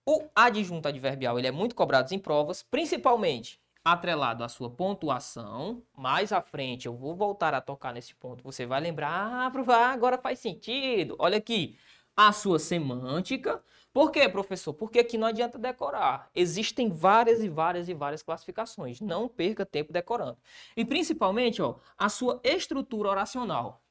o 0.05 0.23
adjunto 0.35 0.87
adverbial 0.87 1.39
ele 1.39 1.47
é 1.47 1.51
muito 1.51 1.75
cobrado 1.75 2.13
em 2.13 2.19
provas, 2.19 2.61
principalmente 2.61 3.59
atrelado 3.83 4.43
à 4.43 4.49
sua 4.49 4.69
pontuação. 4.69 5.81
Mais 5.95 6.31
à 6.31 6.41
frente 6.41 6.85
eu 6.85 6.95
vou 6.95 7.15
voltar 7.15 7.53
a 7.53 7.61
tocar 7.61 7.93
nesse 7.93 8.13
ponto. 8.15 8.43
Você 8.43 8.65
vai 8.65 8.81
lembrar, 8.81 9.09
ah, 9.09 9.91
agora 9.91 10.17
faz 10.17 10.39
sentido. 10.39 11.15
Olha 11.17 11.37
aqui, 11.37 11.77
a 12.15 12.31
sua 12.31 12.59
semântica, 12.59 13.63
por 13.95 14.11
quê, 14.11 14.27
professor? 14.27 14.73
Porque 14.73 14.99
aqui 14.99 15.17
não 15.17 15.25
adianta 15.25 15.57
decorar. 15.57 16.29
Existem 16.35 16.89
várias 16.89 17.41
e 17.41 17.47
várias 17.47 17.87
e 17.87 17.93
várias 17.93 18.21
classificações. 18.21 18.99
Não 18.99 19.29
perca 19.29 19.65
tempo 19.65 19.93
decorando. 19.93 20.37
E 20.75 20.83
principalmente, 20.83 21.61
ó, 21.61 21.75
a 21.97 22.09
sua 22.09 22.41
estrutura 22.43 23.07
oracional. 23.07 23.81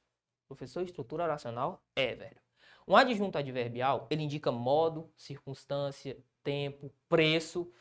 Professor, 0.47 0.83
estrutura 0.83 1.25
oracional? 1.25 1.83
É, 1.97 2.15
velho. 2.15 2.37
Um 2.87 2.95
adjunto 2.95 3.39
adverbial, 3.39 4.07
ele 4.11 4.25
indica 4.25 4.53
modo, 4.53 5.11
circunstância, 5.17 6.19
tempo, 6.43 6.93
preço. 7.09 7.73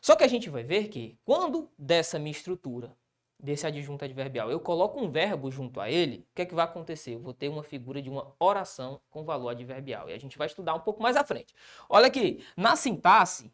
Só 0.00 0.14
que 0.14 0.22
a 0.22 0.28
gente 0.28 0.48
vai 0.48 0.62
ver 0.62 0.86
que 0.86 1.18
quando 1.24 1.68
dessa 1.76 2.20
minha 2.20 2.30
estrutura 2.30 2.96
desse 3.44 3.66
adjunto 3.66 4.04
adverbial, 4.04 4.50
eu 4.50 4.58
coloco 4.58 4.98
um 4.98 5.10
verbo 5.10 5.50
junto 5.50 5.78
a 5.78 5.90
ele, 5.90 6.26
o 6.30 6.34
que 6.34 6.42
é 6.42 6.46
que 6.46 6.54
vai 6.54 6.64
acontecer? 6.64 7.14
Eu 7.14 7.20
vou 7.20 7.34
ter 7.34 7.48
uma 7.48 7.62
figura 7.62 8.00
de 8.00 8.08
uma 8.08 8.34
oração 8.38 9.00
com 9.10 9.22
valor 9.22 9.50
adverbial. 9.50 10.08
E 10.08 10.14
a 10.14 10.18
gente 10.18 10.38
vai 10.38 10.46
estudar 10.46 10.74
um 10.74 10.80
pouco 10.80 11.02
mais 11.02 11.14
à 11.14 11.22
frente. 11.22 11.54
Olha 11.88 12.06
aqui, 12.06 12.42
na 12.56 12.74
sintaxe, 12.74 13.52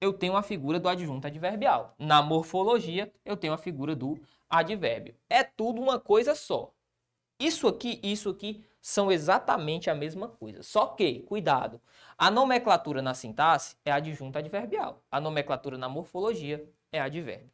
eu 0.00 0.12
tenho 0.12 0.36
a 0.36 0.42
figura 0.42 0.80
do 0.80 0.88
adjunto 0.88 1.26
adverbial. 1.26 1.94
Na 1.98 2.22
morfologia, 2.22 3.12
eu 3.24 3.36
tenho 3.36 3.52
a 3.52 3.58
figura 3.58 3.94
do 3.94 4.18
advérbio. 4.48 5.14
É 5.28 5.44
tudo 5.44 5.82
uma 5.82 6.00
coisa 6.00 6.34
só. 6.34 6.72
Isso 7.38 7.68
aqui, 7.68 8.00
isso 8.02 8.30
aqui 8.30 8.64
são 8.80 9.12
exatamente 9.12 9.90
a 9.90 9.94
mesma 9.94 10.28
coisa. 10.28 10.62
Só 10.62 10.86
que, 10.86 11.20
cuidado, 11.24 11.78
a 12.16 12.30
nomenclatura 12.30 13.02
na 13.02 13.12
sintaxe 13.12 13.76
é 13.84 13.92
adjunto 13.92 14.38
adverbial. 14.38 15.02
A 15.10 15.20
nomenclatura 15.20 15.76
na 15.76 15.88
morfologia 15.90 16.66
é 16.90 17.00
advérbio. 17.00 17.50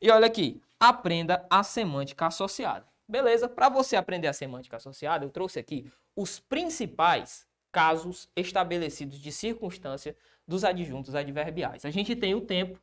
E 0.00 0.10
olha 0.10 0.26
aqui, 0.26 0.62
aprenda 0.88 1.46
a 1.48 1.62
semântica 1.62 2.26
associada. 2.26 2.86
Beleza? 3.08 3.48
Para 3.48 3.68
você 3.68 3.96
aprender 3.96 4.28
a 4.28 4.32
semântica 4.32 4.76
associada, 4.76 5.24
eu 5.24 5.30
trouxe 5.30 5.58
aqui 5.58 5.90
os 6.16 6.38
principais 6.38 7.46
casos 7.72 8.28
estabelecidos 8.36 9.18
de 9.18 9.32
circunstância 9.32 10.16
dos 10.46 10.62
adjuntos 10.62 11.14
adverbiais. 11.14 11.84
A 11.84 11.90
gente 11.90 12.14
tem 12.14 12.34
o 12.34 12.40
tempo, 12.40 12.80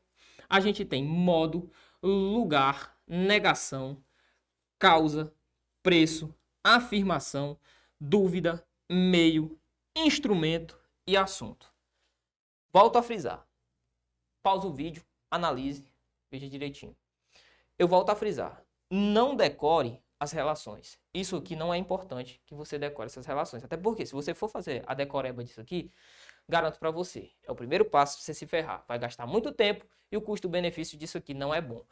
a 0.49 0.59
gente 0.59 0.83
tem 0.83 1.03
modo, 1.03 1.71
lugar, 2.03 2.97
negação, 3.07 4.03
causa, 4.77 5.33
preço, 5.83 6.33
afirmação, 6.63 7.57
dúvida, 7.99 8.65
meio, 8.89 9.57
instrumento 9.95 10.77
e 11.07 11.15
assunto. 11.15 11.71
Volto 12.73 12.97
a 12.97 13.03
frisar. 13.03 13.47
Pausa 14.43 14.67
o 14.67 14.73
vídeo, 14.73 15.03
analise, 15.29 15.87
veja 16.31 16.49
direitinho. 16.49 16.95
Eu 17.81 17.87
volto 17.87 18.11
a 18.11 18.15
frisar. 18.15 18.63
Não 18.91 19.35
decore 19.35 19.99
as 20.19 20.31
relações. 20.31 20.99
Isso 21.11 21.35
aqui 21.35 21.55
não 21.55 21.73
é 21.73 21.77
importante 21.79 22.39
que 22.45 22.53
você 22.53 22.77
decore 22.77 23.07
essas 23.07 23.25
relações. 23.25 23.63
Até 23.63 23.75
porque, 23.75 24.05
se 24.05 24.13
você 24.13 24.35
for 24.35 24.49
fazer 24.49 24.83
a 24.85 24.93
decoreba 24.93 25.43
disso 25.43 25.59
aqui, 25.59 25.91
garanto 26.47 26.77
para 26.77 26.91
você, 26.91 27.31
é 27.43 27.51
o 27.51 27.55
primeiro 27.55 27.83
passo 27.83 28.17
para 28.17 28.25
você 28.25 28.35
se 28.35 28.45
ferrar. 28.45 28.85
Vai 28.87 28.99
gastar 28.99 29.25
muito 29.25 29.51
tempo 29.51 29.83
e 30.11 30.15
o 30.15 30.21
custo-benefício 30.21 30.95
disso 30.95 31.17
aqui 31.17 31.33
não 31.33 31.51
é 31.51 31.59
bom. 31.59 31.83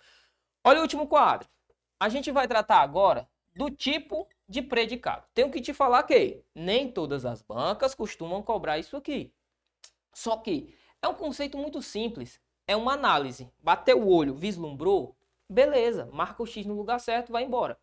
Olha 0.64 0.78
o 0.78 0.84
último 0.84 1.08
quadro. 1.08 1.50
A 2.00 2.08
gente 2.08 2.32
vai 2.32 2.48
tratar 2.48 2.82
agora 2.82 3.28
do 3.56 3.72
tipo 3.72 4.30
de 4.48 4.62
predicado. 4.62 5.26
Tenho 5.34 5.50
que 5.50 5.60
te 5.60 5.74
falar 5.74 6.04
que 6.04 6.44
nem 6.54 6.92
todas 6.92 7.26
as 7.26 7.42
bancas 7.42 7.96
costumam 7.96 8.44
cobrar 8.44 8.78
isso 8.78 8.96
aqui. 8.96 9.34
Só 10.14 10.38
que 10.38 10.72
é 11.02 11.08
um 11.08 11.16
conceito 11.16 11.58
muito 11.58 11.82
simples. 11.82 12.40
É 12.68 12.76
uma 12.76 12.94
análise. 12.94 13.52
Bateu 13.58 14.00
o 14.00 14.14
olho, 14.14 14.36
vislumbrou, 14.36 15.18
Beleza, 15.52 16.08
marca 16.14 16.44
o 16.44 16.46
X 16.46 16.64
no 16.66 16.76
lugar 16.76 17.00
certo, 17.00 17.32
vai 17.32 17.44
embora. 17.44 17.76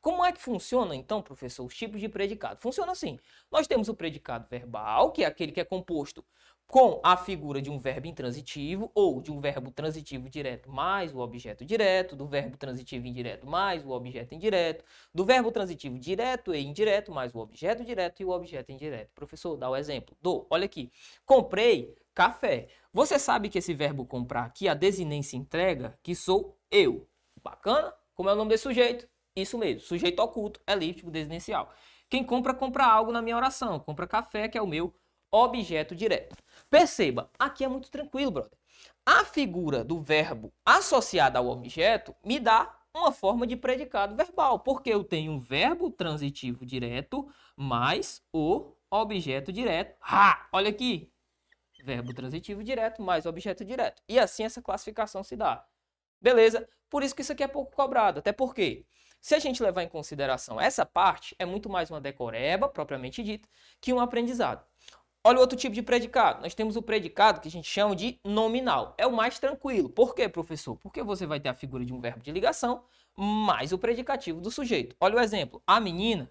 Como 0.00 0.24
é 0.24 0.32
que 0.32 0.42
funciona, 0.42 0.96
então, 0.96 1.22
professor, 1.22 1.64
os 1.64 1.76
tipos 1.76 2.00
de 2.00 2.08
predicado? 2.08 2.60
Funciona 2.60 2.90
assim. 2.90 3.16
Nós 3.48 3.68
temos 3.68 3.88
o 3.88 3.94
predicado 3.94 4.48
verbal, 4.50 5.12
que 5.12 5.22
é 5.22 5.26
aquele 5.26 5.52
que 5.52 5.60
é 5.60 5.64
composto 5.64 6.24
com 6.66 7.00
a 7.04 7.16
figura 7.16 7.60
de 7.60 7.70
um 7.70 7.78
verbo 7.78 8.06
intransitivo 8.06 8.90
ou 8.94 9.20
de 9.20 9.30
um 9.30 9.40
verbo 9.40 9.70
transitivo 9.70 10.28
direto 10.28 10.70
mais 10.70 11.14
o 11.14 11.18
objeto 11.18 11.64
direto, 11.64 12.16
do 12.16 12.26
verbo 12.26 12.56
transitivo 12.56 13.06
indireto 13.06 13.46
mais 13.46 13.84
o 13.84 13.90
objeto 13.90 14.34
indireto, 14.34 14.82
do 15.14 15.24
verbo 15.24 15.52
transitivo 15.52 15.98
direto 15.98 16.54
e 16.54 16.64
indireto 16.64 17.12
mais 17.12 17.34
o 17.34 17.38
objeto 17.38 17.84
direto 17.84 18.20
e 18.20 18.24
o 18.24 18.30
objeto 18.30 18.72
indireto. 18.72 19.10
Professor, 19.14 19.56
dá 19.56 19.68
o 19.68 19.76
exemplo. 19.76 20.16
Dou, 20.20 20.46
olha 20.50 20.64
aqui. 20.64 20.90
Comprei 21.26 21.94
café. 22.14 22.68
Você 22.92 23.18
sabe 23.18 23.48
que 23.48 23.58
esse 23.58 23.74
verbo 23.74 24.06
comprar 24.06 24.44
aqui, 24.44 24.66
a 24.66 24.74
desinência 24.74 25.36
entrega, 25.36 25.98
que 26.02 26.14
sou 26.14 26.58
eu. 26.70 27.06
Bacana? 27.42 27.92
Como 28.14 28.28
é 28.28 28.32
o 28.32 28.36
nome 28.36 28.50
desse 28.50 28.64
sujeito? 28.64 29.08
Isso 29.34 29.56
mesmo, 29.56 29.80
sujeito 29.80 30.20
oculto, 30.20 30.60
elíptico, 30.66 31.10
desinencial. 31.10 31.72
Quem 32.08 32.22
compra, 32.22 32.52
compra 32.52 32.84
algo 32.84 33.10
na 33.10 33.22
minha 33.22 33.36
oração. 33.36 33.80
Compra 33.80 34.06
café, 34.06 34.46
que 34.46 34.58
é 34.58 34.62
o 34.62 34.66
meu 34.66 34.94
objeto 35.30 35.96
direto. 35.96 36.36
Perceba, 36.68 37.30
aqui 37.38 37.64
é 37.64 37.68
muito 37.68 37.90
tranquilo, 37.90 38.30
brother. 38.30 38.58
A 39.04 39.24
figura 39.24 39.82
do 39.82 40.00
verbo 40.00 40.52
associada 40.64 41.38
ao 41.38 41.48
objeto 41.48 42.14
me 42.22 42.38
dá 42.38 42.78
uma 42.94 43.10
forma 43.10 43.46
de 43.46 43.56
predicado 43.56 44.14
verbal, 44.14 44.60
porque 44.60 44.90
eu 44.90 45.02
tenho 45.02 45.32
um 45.32 45.40
verbo 45.40 45.90
transitivo 45.90 46.66
direto 46.66 47.26
mais 47.56 48.22
o 48.30 48.74
objeto 48.90 49.50
direto. 49.50 49.96
Ha! 50.02 50.48
Olha 50.52 50.68
aqui. 50.68 51.10
Verbo 51.82 52.12
transitivo 52.12 52.62
direto 52.62 53.02
mais 53.02 53.26
objeto 53.26 53.64
direto. 53.64 54.02
E 54.06 54.18
assim 54.18 54.44
essa 54.44 54.60
classificação 54.62 55.24
se 55.24 55.34
dá. 55.34 55.66
Beleza? 56.22 56.68
Por 56.88 57.02
isso 57.02 57.14
que 57.14 57.22
isso 57.22 57.32
aqui 57.32 57.42
é 57.42 57.48
pouco 57.48 57.74
cobrado. 57.74 58.20
Até 58.20 58.32
porque, 58.32 58.86
se 59.20 59.34
a 59.34 59.40
gente 59.40 59.62
levar 59.62 59.82
em 59.82 59.88
consideração 59.88 60.60
essa 60.60 60.86
parte, 60.86 61.34
é 61.38 61.44
muito 61.44 61.68
mais 61.68 61.90
uma 61.90 62.00
decoreba, 62.00 62.68
propriamente 62.68 63.22
dita, 63.24 63.48
que 63.80 63.92
um 63.92 63.98
aprendizado. 63.98 64.64
Olha 65.24 65.38
o 65.38 65.40
outro 65.40 65.56
tipo 65.58 65.74
de 65.74 65.82
predicado. 65.82 66.42
Nós 66.42 66.54
temos 66.54 66.76
o 66.76 66.82
predicado 66.82 67.40
que 67.40 67.48
a 67.48 67.50
gente 67.50 67.68
chama 67.68 67.94
de 67.94 68.20
nominal. 68.24 68.94
É 68.98 69.06
o 69.06 69.12
mais 69.12 69.38
tranquilo. 69.38 69.88
Por 69.88 70.14
quê, 70.14 70.28
professor? 70.28 70.76
Porque 70.76 71.02
você 71.02 71.26
vai 71.26 71.40
ter 71.40 71.48
a 71.48 71.54
figura 71.54 71.84
de 71.84 71.92
um 71.92 72.00
verbo 72.00 72.22
de 72.22 72.30
ligação 72.32 72.84
mais 73.16 73.72
o 73.72 73.78
predicativo 73.78 74.40
do 74.40 74.50
sujeito. 74.50 74.96
Olha 75.00 75.16
o 75.16 75.20
exemplo. 75.20 75.62
A 75.66 75.78
menina 75.78 76.30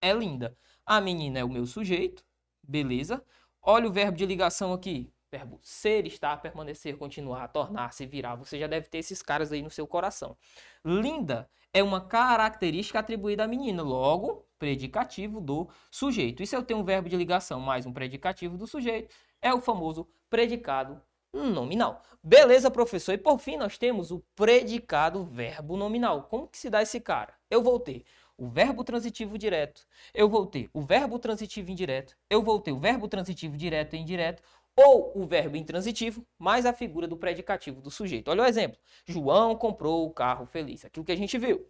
é 0.00 0.12
linda. 0.12 0.56
A 0.84 1.00
menina 1.00 1.38
é 1.38 1.44
o 1.44 1.48
meu 1.48 1.66
sujeito. 1.66 2.24
Beleza? 2.62 3.24
Olha 3.60 3.88
o 3.88 3.92
verbo 3.92 4.16
de 4.16 4.26
ligação 4.26 4.72
aqui 4.72 5.11
verbo 5.32 5.58
ser, 5.62 6.06
estar, 6.06 6.36
permanecer, 6.42 6.98
continuar, 6.98 7.48
tornar-se, 7.48 8.04
virar. 8.04 8.36
Você 8.36 8.58
já 8.58 8.66
deve 8.66 8.88
ter 8.88 8.98
esses 8.98 9.22
caras 9.22 9.50
aí 9.50 9.62
no 9.62 9.70
seu 9.70 9.86
coração. 9.86 10.36
Linda 10.84 11.48
é 11.72 11.82
uma 11.82 12.02
característica 12.02 12.98
atribuída 12.98 13.44
à 13.44 13.48
menina, 13.48 13.82
logo, 13.82 14.46
predicativo 14.58 15.40
do 15.40 15.68
sujeito. 15.90 16.42
E 16.42 16.46
se 16.46 16.54
eu 16.54 16.62
tenho 16.62 16.80
um 16.80 16.84
verbo 16.84 17.08
de 17.08 17.16
ligação 17.16 17.58
mais 17.58 17.86
um 17.86 17.92
predicativo 17.92 18.58
do 18.58 18.66
sujeito, 18.66 19.12
é 19.40 19.54
o 19.54 19.60
famoso 19.62 20.06
predicado 20.28 21.00
nominal. 21.32 22.02
Beleza, 22.22 22.70
professor? 22.70 23.12
E 23.14 23.18
por 23.18 23.38
fim, 23.38 23.56
nós 23.56 23.78
temos 23.78 24.10
o 24.10 24.22
predicado 24.36 25.24
verbo 25.24 25.78
nominal. 25.78 26.24
Como 26.24 26.46
que 26.46 26.58
se 26.58 26.68
dá 26.68 26.82
esse 26.82 27.00
cara? 27.00 27.32
Eu 27.50 27.62
vou 27.62 27.80
ter 27.80 28.04
o 28.36 28.48
verbo 28.48 28.82
transitivo 28.82 29.38
direto, 29.38 29.86
eu 30.12 30.28
vou 30.28 30.46
ter 30.46 30.68
o 30.72 30.82
verbo 30.82 31.18
transitivo 31.18 31.70
indireto, 31.70 32.16
eu 32.28 32.42
vou 32.42 32.58
ter 32.58 32.72
o 32.72 32.78
verbo 32.78 33.06
transitivo 33.06 33.56
direto 33.56 33.94
e 33.94 33.98
indireto, 33.98 34.42
ou 34.76 35.12
o 35.16 35.26
verbo 35.26 35.56
intransitivo 35.56 36.26
mais 36.38 36.64
a 36.64 36.72
figura 36.72 37.06
do 37.06 37.16
predicativo 37.16 37.80
do 37.80 37.90
sujeito. 37.90 38.28
Olha 38.30 38.42
o 38.42 38.46
exemplo. 38.46 38.78
João 39.06 39.56
comprou 39.56 40.06
o 40.06 40.10
carro 40.10 40.46
feliz. 40.46 40.84
Aquilo 40.84 41.04
que 41.04 41.12
a 41.12 41.16
gente 41.16 41.38
viu. 41.38 41.66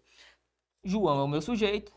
João 0.84 1.20
é 1.20 1.22
o 1.22 1.28
meu 1.28 1.40
sujeito, 1.40 1.92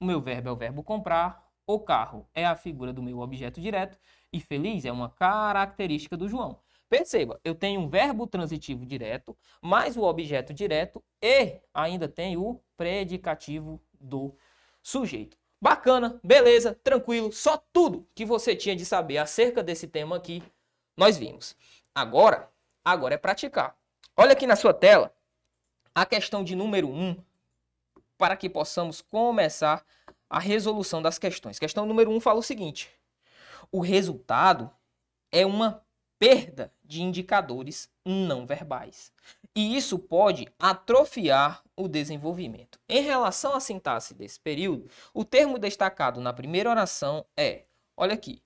o 0.00 0.04
meu 0.04 0.20
verbo 0.20 0.48
é 0.48 0.52
o 0.52 0.56
verbo 0.56 0.82
comprar, 0.82 1.46
o 1.66 1.78
carro 1.80 2.28
é 2.34 2.44
a 2.44 2.56
figura 2.56 2.92
do 2.92 3.02
meu 3.02 3.20
objeto 3.20 3.60
direto 3.60 3.98
e 4.32 4.40
feliz 4.40 4.84
é 4.84 4.92
uma 4.92 5.10
característica 5.10 6.16
do 6.16 6.28
João. 6.28 6.60
Perceba, 6.88 7.40
eu 7.44 7.54
tenho 7.54 7.80
um 7.80 7.88
verbo 7.88 8.26
transitivo 8.26 8.86
direto, 8.86 9.36
mais 9.60 9.96
o 9.96 10.02
objeto 10.02 10.54
direto 10.54 11.02
e 11.20 11.60
ainda 11.74 12.08
tenho 12.08 12.42
o 12.44 12.62
predicativo 12.76 13.80
do 14.00 14.36
sujeito. 14.82 15.36
Bacana, 15.60 16.20
beleza, 16.22 16.78
tranquilo, 16.84 17.32
só 17.32 17.56
tudo 17.72 18.06
que 18.14 18.24
você 18.24 18.54
tinha 18.54 18.76
de 18.76 18.84
saber 18.84 19.18
acerca 19.18 19.62
desse 19.62 19.88
tema 19.88 20.16
aqui, 20.16 20.42
nós 20.96 21.16
vimos. 21.16 21.56
Agora, 21.94 22.50
agora 22.84 23.14
é 23.14 23.18
praticar. 23.18 23.76
Olha 24.16 24.32
aqui 24.32 24.46
na 24.46 24.56
sua 24.56 24.74
tela 24.74 25.14
a 25.94 26.04
questão 26.04 26.44
de 26.44 26.54
número 26.54 26.88
1, 26.88 27.16
para 28.18 28.36
que 28.36 28.50
possamos 28.50 29.00
começar 29.00 29.84
a 30.28 30.38
resolução 30.38 31.00
das 31.00 31.18
questões. 31.18 31.58
Questão 31.58 31.86
número 31.86 32.10
1 32.10 32.20
fala 32.20 32.38
o 32.38 32.42
seguinte: 32.42 32.90
o 33.72 33.80
resultado 33.80 34.70
é 35.32 35.44
uma 35.46 35.82
perda 36.18 36.72
de 36.84 37.02
indicadores 37.02 37.90
não 38.04 38.46
verbais. 38.46 39.12
E 39.56 39.74
isso 39.74 39.98
pode 39.98 40.46
atrofiar 40.58 41.62
o 41.74 41.88
desenvolvimento. 41.88 42.78
Em 42.86 43.00
relação 43.00 43.54
à 43.54 43.60
sintaxe 43.60 44.12
desse 44.12 44.38
período, 44.38 44.90
o 45.14 45.24
termo 45.24 45.58
destacado 45.58 46.20
na 46.20 46.30
primeira 46.30 46.68
oração 46.68 47.24
é, 47.34 47.64
olha 47.96 48.12
aqui, 48.12 48.42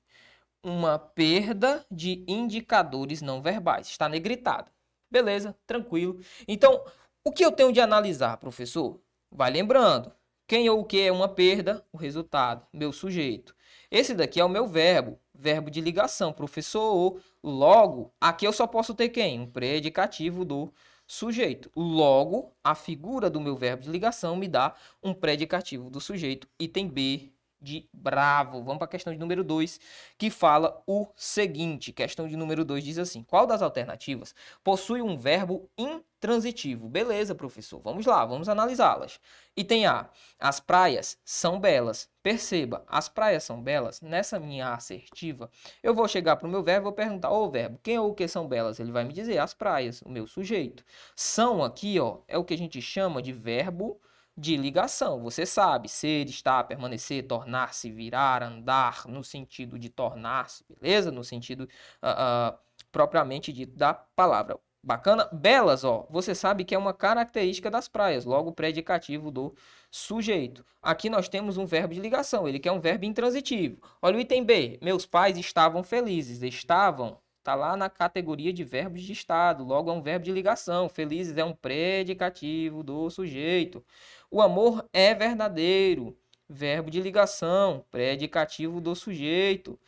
uma 0.63 1.01
perda 1.01 1.85
de 1.91 2.25
indicadores 2.29 3.21
não 3.23 3.43
verbais. 3.43 3.89
Está 3.89 4.09
negritado. 4.09 4.71
Beleza, 5.11 5.57
tranquilo. 5.67 6.21
Então, 6.47 6.85
o 7.25 7.33
que 7.33 7.45
eu 7.45 7.51
tenho 7.51 7.73
de 7.73 7.81
analisar, 7.81 8.37
professor? 8.37 9.01
Vai 9.33 9.51
lembrando. 9.51 10.13
Quem 10.47 10.71
ou 10.71 10.81
o 10.81 10.85
que 10.85 11.01
é 11.01 11.11
uma 11.11 11.29
perda? 11.29 11.85
O 11.93 11.97
resultado, 11.97 12.65
meu 12.73 12.93
sujeito. 12.93 13.55
Esse 13.91 14.15
daqui 14.15 14.41
é 14.41 14.45
o 14.45 14.49
meu 14.49 14.67
verbo, 14.67 15.19
verbo 15.35 15.71
de 15.71 15.81
ligação, 15.81 16.33
professor. 16.33 17.21
Logo, 17.43 18.13
aqui 18.21 18.47
eu 18.47 18.53
só 18.53 18.67
posso 18.67 18.95
ter 18.95 19.09
quem? 19.09 19.41
Um 19.41 19.47
predicativo 19.51 20.45
do 20.45 20.73
sujeito. 21.11 21.73
Logo, 21.75 22.55
a 22.63 22.73
figura 22.73 23.29
do 23.29 23.41
meu 23.41 23.57
verbo 23.57 23.83
de 23.83 23.91
ligação 23.91 24.37
me 24.37 24.47
dá 24.47 24.77
um 25.03 25.13
predicativo 25.13 25.91
do 25.91 26.01
sujeito. 26.01 26.47
Item 26.57 26.87
B 26.87 27.33
de 27.61 27.89
bravo. 27.93 28.63
Vamos 28.63 28.79
para 28.79 28.87
a 28.87 28.91
questão 28.91 29.13
de 29.13 29.19
número 29.19 29.45
2, 29.45 29.79
que 30.17 30.31
fala 30.31 30.83
o 30.87 31.09
seguinte. 31.15 31.93
Questão 31.93 32.27
de 32.27 32.37
número 32.37 32.65
2 32.65 32.83
diz 32.83 32.99
assim: 32.99 33.23
Qual 33.23 33.47
das 33.47 33.63
alternativas 33.63 34.35
possui 34.65 35.03
um 35.03 35.17
verbo 35.17 35.71
intransitivo? 35.77 36.89
Beleza, 36.89 37.35
professor. 37.35 37.81
Vamos 37.81 38.07
lá, 38.07 38.25
vamos 38.25 38.49
analisá-las. 38.49 39.21
Item 39.57 39.87
A: 39.87 40.09
As 40.39 40.61
praias 40.61 41.19
são 41.25 41.61
belas. 41.61 42.09
Perceba, 42.23 42.85
as 42.87 43.09
praias 43.09 43.45
são 43.45 43.63
belas. 43.63 44.01
Nessa 44.01 44.39
minha 44.39 44.73
assertiva, 44.73 45.51
eu 45.83 45.95
vou 45.95 46.07
chegar 46.07 46.37
para 46.37 46.47
o 46.47 46.51
meu 46.51 46.63
verbo 46.63 46.91
e 46.91 46.93
perguntar: 46.93 47.31
Ô 47.31 47.51
verbo, 47.51 47.79
quem 47.83 47.99
ou 47.99 48.11
o 48.11 48.15
que 48.15 48.27
são 48.29 48.49
belas? 48.49 48.81
Ele 48.81 48.93
vai 48.93 49.05
me 49.05 49.13
dizer: 49.13 49.39
As 49.39 49.55
praias, 49.55 50.03
o 50.03 50.09
meu 50.09 50.27
sujeito. 50.27 50.85
São 51.15 51.63
aqui, 51.63 51.99
ó, 52.01 52.19
é 52.27 52.39
o 52.39 52.45
que 52.45 52.55
a 52.55 52.59
gente 52.59 52.81
chama 52.81 53.21
de 53.21 53.33
verbo 53.33 54.01
de 54.41 54.57
ligação. 54.57 55.21
Você 55.23 55.45
sabe, 55.45 55.89
ser, 55.89 56.27
estar, 56.27 56.65
permanecer, 56.65 57.27
tornar-se, 57.27 57.91
virar, 57.91 58.43
andar, 58.43 59.07
no 59.07 59.23
sentido 59.23 59.79
de 59.79 59.91
tornar-se, 59.91 60.65
beleza? 60.81 61.11
No 61.13 61.23
sentido 61.23 61.69
uh, 62.03 62.55
uh, 62.55 62.59
propriamente 62.91 63.53
dito 63.53 63.77
da 63.77 63.93
palavra. 63.93 64.59
Bacana? 64.83 65.29
Belas, 65.31 65.85
ó, 65.85 66.07
você 66.09 66.35
sabe 66.35 66.65
que 66.65 66.75
é 66.75 66.79
uma 66.79 66.95
característica 66.95 67.71
das 67.71 67.87
praias, 67.87 68.25
logo 68.25 68.51
predicativo 68.51 69.31
do 69.31 69.55
sujeito. 69.91 70.65
Aqui 70.81 71.11
nós 71.11 71.29
temos 71.29 71.59
um 71.59 71.67
verbo 71.67 71.93
de 71.93 72.01
ligação, 72.01 72.49
ele 72.49 72.59
quer 72.59 72.73
um 72.73 72.81
verbo 72.81 73.05
intransitivo. 73.05 73.79
Olha 74.01 74.17
o 74.17 74.21
item 74.21 74.43
B, 74.43 74.79
meus 74.81 75.05
pais 75.05 75.37
estavam 75.37 75.83
felizes. 75.83 76.43
Estavam, 76.43 77.19
tá 77.43 77.55
lá 77.55 77.77
na 77.77 77.89
categoria 77.89 78.53
de 78.53 78.65
verbos 78.65 79.03
de 79.03 79.13
estado, 79.13 79.65
logo 79.65 79.91
é 79.91 79.95
um 79.95 80.03
verbo 80.03 80.25
de 80.25 80.33
ligação. 80.33 80.89
Felizes 80.89 81.37
é 81.37 81.45
um 81.45 81.55
predicativo 81.55 82.83
do 82.83 83.09
sujeito. 83.11 83.85
O 84.31 84.41
amor 84.41 84.89
é 84.93 85.15
verdadeiro. 85.15 86.17
Verbo 86.49 86.91
de 86.91 87.01
ligação, 87.01 87.85
predicativo 87.91 88.81
do 88.81 88.95
sujeito. 88.95 89.79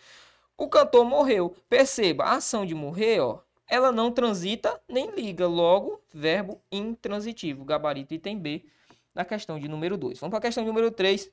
O 0.57 0.69
cantor 0.69 1.05
morreu. 1.05 1.57
Perceba, 1.69 2.25
a 2.25 2.37
ação 2.37 2.65
de 2.65 2.75
morrer, 2.75 3.21
ó, 3.21 3.41
ela 3.69 3.91
não 3.91 4.13
transita 4.13 4.81
nem 4.89 5.11
liga. 5.11 5.47
Logo, 5.47 6.01
verbo 6.13 6.61
intransitivo. 6.71 7.65
Gabarito 7.65 8.15
item 8.15 8.39
B 8.39 8.65
na 9.15 9.25
questão 9.25 9.59
de 9.59 9.69
número 9.69 9.97
2. 9.97 10.19
Vamos 10.19 10.31
para 10.31 10.39
a 10.39 10.43
questão 10.43 10.63
de 10.63 10.69
número 10.69 10.91
3, 10.91 11.31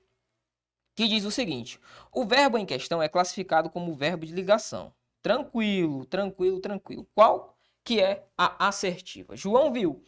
que 0.95 1.07
diz 1.07 1.25
o 1.25 1.31
seguinte: 1.31 1.79
o 2.11 2.25
verbo 2.25 2.57
em 2.57 2.65
questão 2.65 3.01
é 3.01 3.07
classificado 3.07 3.69
como 3.69 3.93
verbo 3.93 4.25
de 4.25 4.33
ligação. 4.33 4.93
Tranquilo, 5.21 6.05
tranquilo, 6.05 6.59
tranquilo. 6.59 7.07
Qual 7.13 7.57
que 7.83 8.01
é 8.01 8.25
a 8.37 8.67
assertiva? 8.67 9.35
João 9.35 9.71
viu 9.73 10.03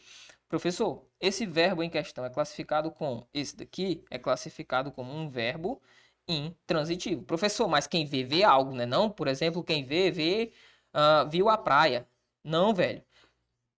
Professor, 0.52 1.08
esse 1.18 1.46
verbo 1.46 1.82
em 1.82 1.88
questão 1.88 2.26
é 2.26 2.28
classificado 2.28 2.90
como 2.90 3.26
esse 3.32 3.56
daqui 3.56 4.04
é 4.10 4.18
classificado 4.18 4.92
como 4.92 5.10
um 5.10 5.26
verbo 5.26 5.80
intransitivo. 6.28 7.22
Professor, 7.22 7.66
mas 7.68 7.86
quem 7.86 8.04
vê 8.04 8.22
vê 8.22 8.44
algo, 8.44 8.74
né? 8.74 8.84
Não, 8.84 9.08
por 9.08 9.28
exemplo, 9.28 9.64
quem 9.64 9.82
vê 9.82 10.10
vê 10.10 10.52
uh, 10.94 11.26
viu 11.30 11.48
a 11.48 11.56
praia. 11.56 12.06
Não, 12.44 12.74
velho. 12.74 13.02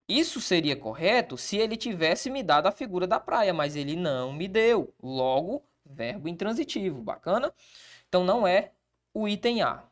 Isso 0.08 0.40
seria 0.40 0.74
correto 0.74 1.38
se 1.38 1.56
ele 1.56 1.76
tivesse 1.76 2.28
me 2.28 2.42
dado 2.42 2.66
a 2.66 2.72
figura 2.72 3.06
da 3.06 3.20
praia, 3.20 3.54
mas 3.54 3.76
ele 3.76 3.94
não 3.94 4.32
me 4.32 4.48
deu. 4.48 4.92
Logo, 5.00 5.62
verbo 5.86 6.28
intransitivo. 6.28 7.00
Bacana? 7.02 7.54
Então 8.08 8.24
não 8.24 8.48
é 8.48 8.72
o 9.14 9.28
item 9.28 9.62
A. 9.62 9.84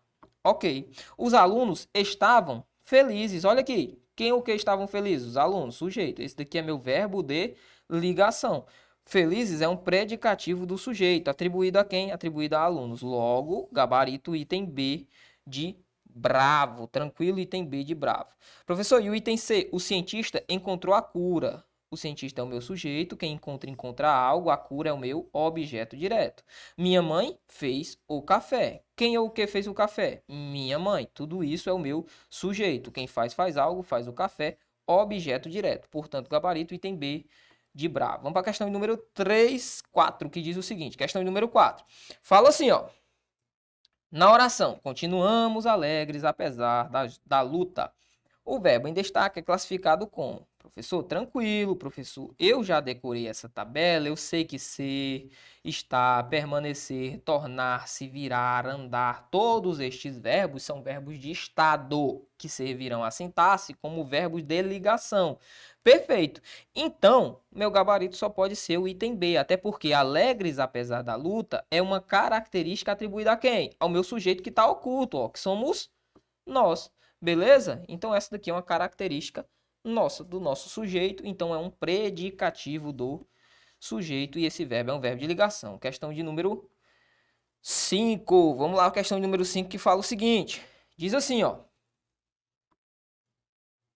Ok. 0.45 0.91
Os 1.17 1.35
alunos 1.35 1.89
estavam 1.95 2.65
felizes. 2.83 3.45
Olha 3.45 3.61
aqui. 3.61 3.99
Quem 4.15 4.33
ou 4.33 4.43
que 4.43 4.53
estavam 4.53 4.87
felizes? 4.87 5.29
Os 5.29 5.37
alunos, 5.37 5.77
sujeito. 5.77 6.21
Esse 6.21 6.37
daqui 6.37 6.59
é 6.59 6.63
meu 6.63 6.79
verbo 6.79 7.23
de 7.23 7.55
ligação. 7.89 8.67
Felizes 9.05 9.61
é 9.61 9.69
um 9.69 9.77
predicativo 9.77 10.65
do 10.65 10.79
sujeito, 10.79 11.29
atribuído 11.29 11.79
a 11.79 11.85
quem? 11.85 12.13
Atribuído 12.13 12.57
a 12.57 12.61
alunos. 12.61 13.03
Logo, 13.03 13.69
gabarito 13.73 14.37
item 14.37 14.65
B 14.65 15.07
de 15.47 15.77
bravo. 16.05 16.87
Tranquilo, 16.87 17.41
item 17.41 17.65
B 17.65 17.83
de 17.85 17.95
bravo. 17.95 18.29
Professor, 18.67 19.03
e 19.03 19.11
o 19.11 19.15
item 19.15 19.37
C? 19.37 19.69
O 19.73 19.81
cientista 19.81 20.45
encontrou 20.49 20.95
a 20.95 21.03
cura. 21.03 21.65
O 21.93 21.97
cientista 21.99 22.41
é 22.41 22.45
o 22.45 22.47
meu 22.47 22.63
sujeito, 22.63 23.19
quem 23.19 23.35
encontra, 23.35 23.69
encontra 23.69 24.11
algo, 24.11 24.49
a 24.49 24.57
cura 24.57 24.89
é 24.89 24.93
o 24.95 24.99
meu 24.99 25.29
objeto 25.31 25.95
direto. 25.95 26.43
Minha 26.75 27.03
mãe 27.03 27.39
fez 27.47 27.99
o 28.09 28.23
café. 28.23 28.83
Quem 28.97 29.15
é 29.15 29.21
o 29.21 29.29
que 29.29 29.47
fez 29.47 29.67
o 29.67 29.75
café? 29.75 30.23
Minha 30.27 30.79
mãe. 30.79 31.07
Tudo 31.13 31.45
isso 31.45 31.69
é 31.69 31.73
o 31.73 31.79
meu 31.79 32.07
sujeito. 32.31 32.91
Quem 32.91 33.07
faz, 33.07 33.35
faz 33.35 33.59
algo, 33.59 33.83
faz 33.83 34.09
o 34.09 34.13
café, 34.15 34.57
objeto 34.87 35.51
direto. 35.51 35.87
Portanto, 35.91 36.31
gabarito, 36.31 36.73
item 36.73 36.97
B 36.97 37.27
de 37.75 37.89
bravo. 37.89 38.23
Vamos 38.23 38.33
para 38.33 38.41
a 38.41 38.45
questão 38.45 38.71
número 38.71 38.97
3, 39.13 39.83
4, 39.93 40.31
que 40.31 40.41
diz 40.41 40.57
o 40.57 40.63
seguinte. 40.63 40.97
Questão 40.97 41.23
número 41.23 41.47
4. 41.47 41.85
Fala 42.23 42.49
assim, 42.49 42.71
ó. 42.71 42.89
Na 44.11 44.33
oração, 44.33 44.81
continuamos 44.83 45.67
alegres 45.67 46.25
apesar 46.25 46.89
da, 46.89 47.07
da 47.27 47.43
luta. 47.43 47.93
O 48.45 48.59
verbo 48.59 48.89
em 48.89 48.95
destaque 48.95 49.41
é 49.41 49.43
classificado 49.43 50.07
como 50.07 50.47
Professor, 50.75 51.03
tranquilo, 51.03 51.77
professor. 51.77 52.35
Eu 52.39 52.65
já 52.65 52.81
decorei 52.81 53.29
essa 53.29 53.47
tabela, 53.47 54.09
eu 54.09 54.17
sei 54.17 54.43
que 54.43 54.59
ser, 54.59 55.29
estar, 55.63 56.27
permanecer, 56.31 57.21
tornar-se, 57.21 58.09
virar, 58.09 58.67
andar, 58.67 59.29
todos 59.31 59.81
estes 59.81 60.19
verbos 60.19 60.63
são 60.63 60.83
verbos 60.83 61.19
de 61.19 61.31
estado, 61.31 62.27
que 62.39 62.49
servirão 62.49 63.05
à 63.05 63.11
sintaxe 63.11 63.75
como 63.75 64.03
verbos 64.03 64.43
de 64.43 64.63
ligação. 64.63 65.39
Perfeito. 65.85 66.41
Então, 66.75 67.43
meu 67.55 67.71
gabarito 67.71 68.17
só 68.17 68.31
pode 68.31 68.57
ser 68.57 68.79
o 68.79 68.89
item 68.89 69.15
B, 69.15 69.37
até 69.37 69.59
porque 69.59 69.93
alegres 69.93 70.59
apesar 70.59 71.03
da 71.03 71.15
luta 71.17 71.63
é 71.71 71.83
uma 71.83 72.01
característica 72.01 72.93
atribuída 72.93 73.33
a 73.33 73.37
quem? 73.37 73.73
Ao 73.79 73.91
meu 73.91 74.03
sujeito 74.03 74.43
que 74.43 74.49
está 74.49 74.67
oculto, 74.67 75.19
ó, 75.19 75.29
que 75.29 75.39
somos 75.39 75.91
nós. 76.47 76.91
Beleza? 77.21 77.85
Então, 77.89 78.15
essa 78.15 78.31
daqui 78.31 78.51
é 78.51 78.55
uma 78.55 78.63
característica 78.63 79.47
nossa, 79.85 80.23
do 80.23 80.41
nosso 80.41 80.69
sujeito, 80.69 81.27
então 81.27 81.55
é 81.55 81.59
um 81.59 81.71
predicativo 81.71 82.93
do 82.93 83.27
sujeito 83.79 84.39
e 84.39 84.47
esse 84.47 84.65
verbo 84.65 84.91
é 84.91 84.95
um 84.95 85.01
verbo 85.01 85.21
de 85.21 85.27
ligação. 85.27 85.79
Questão 85.79 86.13
de 86.13 86.23
número 86.23 86.71
5. 87.61 88.57
Vamos 88.57 88.77
lá, 88.77 88.91
questão 88.91 89.19
de 89.19 89.23
número 89.23 89.45
5 89.45 89.69
que 89.69 89.79
fala 89.79 90.01
o 90.01 90.05
seguinte. 90.05 90.63
Diz 90.97 91.15
assim, 91.15 91.43
ó. 91.43 91.61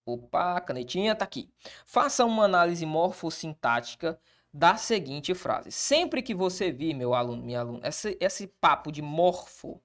Opa, 0.05 0.61
canetinha 0.61 1.15
tá 1.15 1.25
aqui. 1.25 1.53
Faça 1.85 2.25
uma 2.25 2.45
análise 2.45 2.87
morfossintática 2.87 4.21
da 4.53 4.77
seguinte 4.77 5.35
frase. 5.35 5.71
Sempre 5.71 6.23
que 6.23 6.35
você 6.35 6.71
vir, 6.73 6.95
meu 6.95 7.13
aluno, 7.15 7.43
minha 7.43 7.61
aluna, 7.61 7.87
esse, 7.87 8.17
esse 8.21 8.47
papo 8.47 8.91
de 8.91 9.03
morfo 9.03 9.83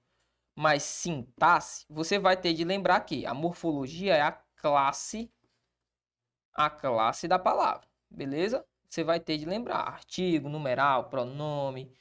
mais 0.56 0.84
sintaxe, 0.84 1.86
você 1.90 2.20
vai 2.20 2.38
ter 2.38 2.54
de 2.54 2.64
lembrar 2.64 3.02
que 3.02 3.26
a 3.26 3.34
morfologia 3.34 4.16
é 4.16 4.22
a 4.22 4.32
classe 4.56 5.32
a 6.54 6.70
classe 6.70 7.28
da 7.28 7.40
palavra, 7.40 7.88
beleza? 8.10 8.66
Você 8.90 9.04
vai 9.04 9.20
ter 9.20 9.38
de 9.38 9.46
lembrar 9.46 9.88
artigo, 9.88 10.50
numeral, 10.50 11.10
pronome, 11.10 11.94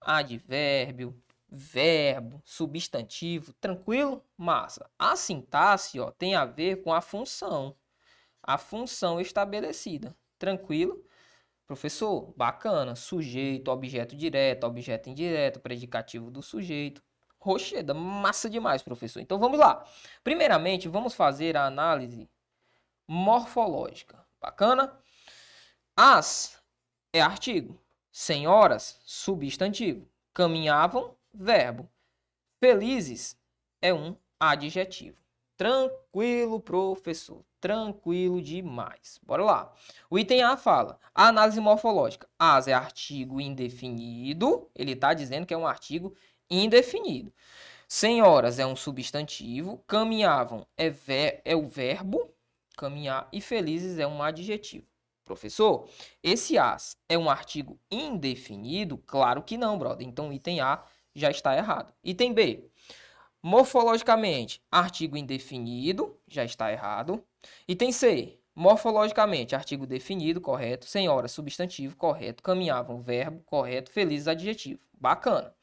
advérbio, 0.00 1.14
verbo, 1.48 2.42
substantivo, 2.44 3.52
tranquilo? 3.54 4.24
Massa. 4.36 4.90
A 4.98 5.16
sintaxe, 5.16 6.00
ó, 6.00 6.10
tem 6.10 6.34
a 6.34 6.44
ver 6.44 6.82
com 6.82 6.92
a 6.92 7.00
função. 7.00 7.76
A 8.42 8.58
função 8.58 9.20
estabelecida. 9.20 10.16
Tranquilo? 10.38 11.04
Professor, 11.66 12.32
bacana. 12.36 12.94
Sujeito, 12.96 13.70
objeto 13.70 14.16
direto, 14.16 14.64
objeto 14.64 15.08
indireto, 15.08 15.60
predicativo 15.60 16.30
do 16.30 16.42
sujeito. 16.42 17.02
Rocheda, 17.38 17.94
massa 17.94 18.48
demais, 18.48 18.82
professor. 18.82 19.20
Então 19.20 19.38
vamos 19.38 19.58
lá. 19.58 19.84
Primeiramente, 20.22 20.88
vamos 20.88 21.14
fazer 21.14 21.56
a 21.56 21.66
análise 21.66 22.28
morfológica. 23.06 24.24
Bacana? 24.40 24.98
As 25.96 26.60
é 27.12 27.20
artigo. 27.20 27.80
Senhoras, 28.10 29.00
substantivo. 29.04 30.08
Caminhavam, 30.32 31.16
verbo. 31.32 31.88
Felizes 32.60 33.36
é 33.80 33.94
um 33.94 34.16
adjetivo. 34.38 35.18
Tranquilo, 35.56 36.60
professor. 36.60 37.44
Tranquilo 37.60 38.42
demais. 38.42 39.20
Bora 39.22 39.44
lá. 39.44 39.72
O 40.10 40.18
item 40.18 40.42
A 40.42 40.56
fala: 40.56 40.98
a 41.14 41.28
análise 41.28 41.60
morfológica. 41.60 42.28
As 42.38 42.66
é 42.66 42.72
artigo 42.72 43.40
indefinido. 43.40 44.68
Ele 44.74 44.92
está 44.92 45.14
dizendo 45.14 45.46
que 45.46 45.54
é 45.54 45.56
um 45.56 45.66
artigo 45.66 46.14
indefinido. 46.50 47.32
Senhoras 47.86 48.58
é 48.58 48.66
um 48.66 48.74
substantivo. 48.74 49.78
Caminhavam 49.86 50.66
é, 50.76 50.90
ver, 50.90 51.40
é 51.44 51.54
o 51.54 51.68
verbo 51.68 52.33
caminhar 52.76 53.28
e 53.32 53.40
felizes 53.40 53.98
é 53.98 54.06
um 54.06 54.22
adjetivo. 54.22 54.86
Professor, 55.24 55.88
esse 56.22 56.58
as 56.58 56.98
é 57.08 57.16
um 57.16 57.30
artigo 57.30 57.80
indefinido? 57.90 58.98
Claro 58.98 59.42
que 59.42 59.56
não, 59.56 59.78
brother. 59.78 60.06
Então, 60.06 60.32
item 60.32 60.60
A 60.60 60.84
já 61.14 61.30
está 61.30 61.56
errado. 61.56 61.94
Item 62.02 62.34
B. 62.34 62.70
Morfologicamente, 63.42 64.62
artigo 64.70 65.16
indefinido, 65.16 66.18
já 66.26 66.44
está 66.44 66.70
errado. 66.70 67.24
Item 67.66 67.92
C. 67.92 68.38
Morfologicamente, 68.54 69.54
artigo 69.54 69.86
definido, 69.86 70.40
correto. 70.40 70.86
Senhora, 70.86 71.26
substantivo, 71.26 71.96
correto. 71.96 72.42
Caminhavam, 72.42 73.00
verbo, 73.02 73.42
correto. 73.44 73.90
Felizes, 73.90 74.28
adjetivo. 74.28 74.80
Bacana. 74.92 75.54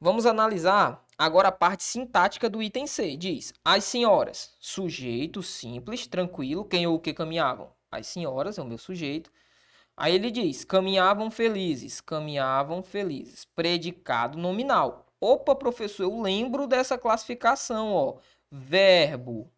Vamos 0.00 0.26
analisar 0.26 1.04
agora 1.18 1.48
a 1.48 1.52
parte 1.52 1.82
sintática 1.82 2.48
do 2.48 2.62
item 2.62 2.86
C. 2.86 3.16
Diz: 3.16 3.52
as 3.64 3.84
senhoras, 3.84 4.54
sujeito 4.60 5.42
simples, 5.42 6.06
tranquilo, 6.06 6.64
quem 6.64 6.86
ou 6.86 6.96
o 6.96 7.00
que 7.00 7.14
caminhavam? 7.14 7.72
As 7.90 8.06
senhoras 8.06 8.58
é 8.58 8.62
o 8.62 8.66
meu 8.66 8.78
sujeito. 8.78 9.30
Aí 9.96 10.14
ele 10.14 10.30
diz: 10.30 10.64
caminhavam 10.64 11.30
felizes, 11.30 12.00
caminhavam 12.00 12.82
felizes. 12.82 13.44
Predicado 13.44 14.38
nominal. 14.38 15.06
Opa, 15.20 15.54
professor, 15.54 16.04
eu 16.04 16.20
lembro 16.20 16.66
dessa 16.66 16.98
classificação, 16.98 17.92
ó. 17.92 18.16
Verbo 18.50 19.50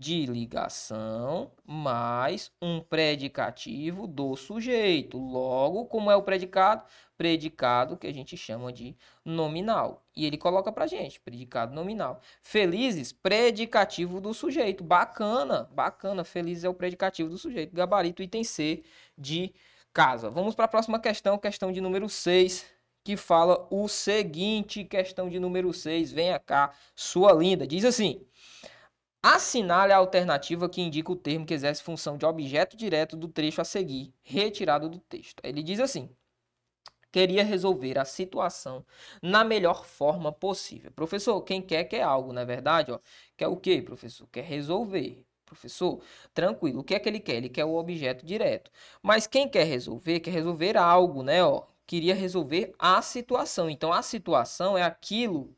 de 0.00 0.24
ligação 0.24 1.52
mais 1.62 2.50
um 2.62 2.80
predicativo 2.80 4.06
do 4.06 4.34
sujeito. 4.34 5.18
Logo, 5.18 5.84
como 5.84 6.10
é 6.10 6.16
o 6.16 6.22
predicado? 6.22 6.86
Predicado 7.18 7.98
que 7.98 8.06
a 8.06 8.12
gente 8.12 8.34
chama 8.34 8.72
de 8.72 8.96
nominal. 9.22 10.02
E 10.16 10.24
ele 10.24 10.38
coloca 10.38 10.72
pra 10.72 10.86
gente, 10.86 11.20
predicado 11.20 11.74
nominal. 11.74 12.18
Felizes, 12.42 13.12
predicativo 13.12 14.22
do 14.22 14.32
sujeito. 14.32 14.82
Bacana, 14.82 15.68
bacana. 15.70 16.24
Felizes 16.24 16.64
é 16.64 16.68
o 16.70 16.72
predicativo 16.72 17.28
do 17.28 17.36
sujeito. 17.36 17.76
Gabarito 17.76 18.22
item 18.22 18.42
C 18.42 18.82
de 19.18 19.52
casa. 19.92 20.30
Vamos 20.30 20.54
para 20.54 20.64
a 20.64 20.68
próxima 20.68 20.98
questão, 20.98 21.36
questão 21.36 21.70
de 21.70 21.82
número 21.82 22.08
6, 22.08 22.64
que 23.04 23.18
fala 23.18 23.68
o 23.70 23.86
seguinte, 23.86 24.82
questão 24.82 25.28
de 25.28 25.38
número 25.38 25.74
6. 25.74 26.10
Venha 26.10 26.38
cá, 26.38 26.72
sua 26.96 27.34
linda. 27.34 27.66
Diz 27.66 27.84
assim: 27.84 28.26
Assinale 29.22 29.92
a 29.92 29.98
alternativa 29.98 30.68
que 30.68 30.80
indica 30.80 31.12
o 31.12 31.16
termo 31.16 31.44
que 31.44 31.52
exerce 31.52 31.82
função 31.82 32.16
de 32.16 32.24
objeto 32.24 32.76
direto 32.76 33.16
do 33.16 33.28
trecho 33.28 33.60
a 33.60 33.64
seguir, 33.64 34.14
retirado 34.22 34.88
do 34.88 34.98
texto. 34.98 35.40
Ele 35.44 35.62
diz 35.62 35.78
assim: 35.78 36.08
queria 37.12 37.44
resolver 37.44 37.98
a 37.98 38.04
situação 38.04 38.84
na 39.22 39.44
melhor 39.44 39.84
forma 39.84 40.32
possível. 40.32 40.90
Professor, 40.92 41.40
quem 41.42 41.60
quer 41.60 41.84
quer 41.84 42.02
algo, 42.02 42.32
não 42.32 42.42
é 42.42 42.44
verdade? 42.46 42.92
Ó, 42.92 42.98
quer 43.36 43.48
o 43.48 43.56
quê, 43.56 43.82
professor? 43.82 44.26
Quer 44.28 44.44
resolver. 44.44 45.24
Professor, 45.44 46.00
tranquilo. 46.32 46.80
O 46.80 46.84
que 46.84 46.94
é 46.94 46.98
que 47.00 47.08
ele 47.08 47.20
quer? 47.20 47.34
Ele 47.36 47.48
quer 47.48 47.64
o 47.64 47.74
objeto 47.74 48.24
direto. 48.24 48.70
Mas 49.02 49.26
quem 49.26 49.48
quer 49.48 49.64
resolver, 49.64 50.20
quer 50.20 50.30
resolver 50.30 50.76
algo, 50.76 51.22
né? 51.22 51.42
Ó, 51.44 51.66
queria 51.86 52.14
resolver 52.14 52.72
a 52.78 53.02
situação. 53.02 53.68
Então, 53.68 53.92
a 53.92 54.02
situação 54.02 54.78
é 54.78 54.82
aquilo 54.82 55.54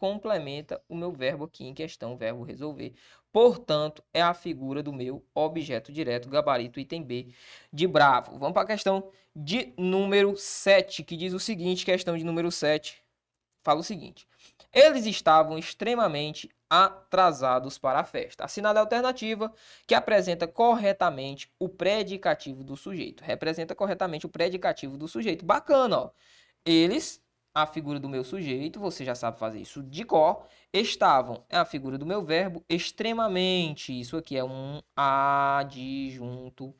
complementa 0.00 0.82
o 0.88 0.96
meu 0.96 1.12
verbo 1.12 1.44
aqui 1.44 1.66
em 1.66 1.74
questão, 1.74 2.14
o 2.14 2.16
verbo 2.16 2.42
resolver. 2.42 2.94
Portanto, 3.30 4.02
é 4.14 4.22
a 4.22 4.32
figura 4.32 4.82
do 4.82 4.94
meu 4.94 5.22
objeto 5.34 5.92
direto, 5.92 6.30
gabarito 6.30 6.80
item 6.80 7.02
B 7.02 7.28
de 7.70 7.86
bravo. 7.86 8.38
Vamos 8.38 8.54
para 8.54 8.62
a 8.62 8.66
questão 8.66 9.10
de 9.36 9.74
número 9.76 10.34
7, 10.38 11.04
que 11.04 11.18
diz 11.18 11.34
o 11.34 11.38
seguinte, 11.38 11.84
questão 11.84 12.16
de 12.16 12.24
número 12.24 12.50
7, 12.50 13.04
fala 13.62 13.80
o 13.80 13.84
seguinte. 13.84 14.26
Eles 14.72 15.04
estavam 15.04 15.58
extremamente 15.58 16.48
atrasados 16.70 17.76
para 17.76 18.00
a 18.00 18.04
festa. 18.04 18.44
Assinada 18.44 18.80
a 18.80 18.82
alternativa 18.82 19.52
que 19.86 19.94
apresenta 19.94 20.48
corretamente 20.48 21.52
o 21.58 21.68
predicativo 21.68 22.64
do 22.64 22.74
sujeito. 22.74 23.22
Representa 23.22 23.74
corretamente 23.74 24.24
o 24.24 24.30
predicativo 24.30 24.96
do 24.96 25.06
sujeito. 25.06 25.44
Bacana, 25.44 25.98
ó. 25.98 26.10
Eles 26.64 27.22
a 27.54 27.66
figura 27.66 27.98
do 28.00 28.08
meu 28.08 28.24
sujeito, 28.24 28.80
você 28.80 29.04
já 29.04 29.14
sabe 29.14 29.38
fazer 29.38 29.60
isso 29.60 29.82
de 29.82 30.04
cor. 30.04 30.46
Estavam 30.72 31.44
é 31.48 31.56
a 31.56 31.64
figura 31.64 31.98
do 31.98 32.06
meu 32.06 32.24
verbo, 32.24 32.64
extremamente. 32.68 33.98
Isso 33.98 34.16
aqui 34.16 34.36
é 34.36 34.44
um 34.44 34.80
adjunto 34.96 36.74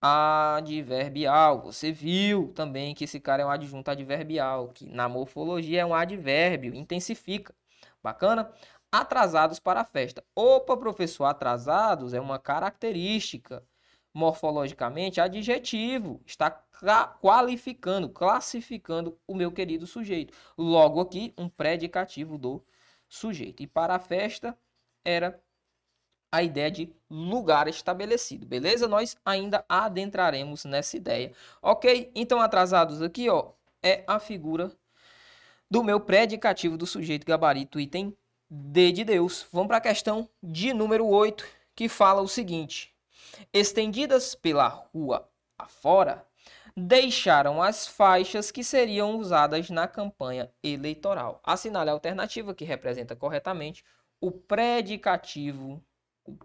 adverbial. 0.00 1.62
Você 1.62 1.92
viu 1.92 2.52
também 2.54 2.94
que 2.94 3.04
esse 3.04 3.20
cara 3.20 3.42
é 3.42 3.46
um 3.46 3.50
adjunto 3.50 3.90
adverbial, 3.90 4.68
que 4.68 4.86
na 4.86 5.08
morfologia 5.08 5.80
é 5.82 5.86
um 5.86 5.94
advérbio, 5.94 6.74
intensifica. 6.74 7.54
Bacana? 8.02 8.52
Atrasados 8.90 9.58
para 9.60 9.80
a 9.82 9.84
festa. 9.84 10.24
Opa, 10.34 10.76
professor, 10.76 11.24
atrasados 11.26 12.14
é 12.14 12.20
uma 12.20 12.38
característica 12.38 13.64
morfologicamente 14.14 15.20
adjetivo, 15.20 16.20
está 16.26 16.50
qualificando, 17.20 18.08
classificando 18.08 19.18
o 19.26 19.34
meu 19.34 19.50
querido 19.50 19.86
sujeito. 19.86 20.34
Logo 20.56 21.00
aqui, 21.00 21.32
um 21.38 21.48
predicativo 21.48 22.36
do 22.36 22.64
sujeito. 23.08 23.62
E 23.62 23.66
para 23.66 23.94
a 23.94 23.98
festa 23.98 24.56
era 25.04 25.40
a 26.30 26.42
ideia 26.42 26.70
de 26.70 26.90
lugar 27.10 27.68
estabelecido, 27.68 28.46
beleza? 28.46 28.88
Nós 28.88 29.16
ainda 29.24 29.64
adentraremos 29.68 30.64
nessa 30.64 30.96
ideia. 30.96 31.32
OK? 31.60 32.10
Então 32.14 32.40
atrasados 32.40 33.02
aqui, 33.02 33.28
ó, 33.28 33.52
é 33.82 34.02
a 34.06 34.18
figura 34.18 34.72
do 35.70 35.82
meu 35.84 36.00
predicativo 36.00 36.76
do 36.76 36.86
sujeito 36.86 37.26
gabarito 37.26 37.78
item 37.78 38.16
D 38.48 38.92
de 38.92 39.04
Deus. 39.04 39.46
Vamos 39.52 39.68
para 39.68 39.78
a 39.78 39.80
questão 39.80 40.28
de 40.42 40.72
número 40.72 41.06
8, 41.06 41.46
que 41.74 41.88
fala 41.88 42.20
o 42.22 42.28
seguinte: 42.28 42.91
estendidas 43.52 44.34
pela 44.34 44.68
rua 44.68 45.28
afora, 45.58 46.26
deixaram 46.76 47.62
as 47.62 47.86
faixas 47.86 48.50
que 48.50 48.64
seriam 48.64 49.16
usadas 49.16 49.70
na 49.70 49.86
campanha 49.86 50.50
eleitoral. 50.62 51.40
Assinale 51.44 51.90
a 51.90 51.92
alternativa 51.92 52.54
que 52.54 52.64
representa 52.64 53.14
corretamente 53.14 53.84
o 54.20 54.30
predicativo, 54.30 55.82
o 56.24 56.36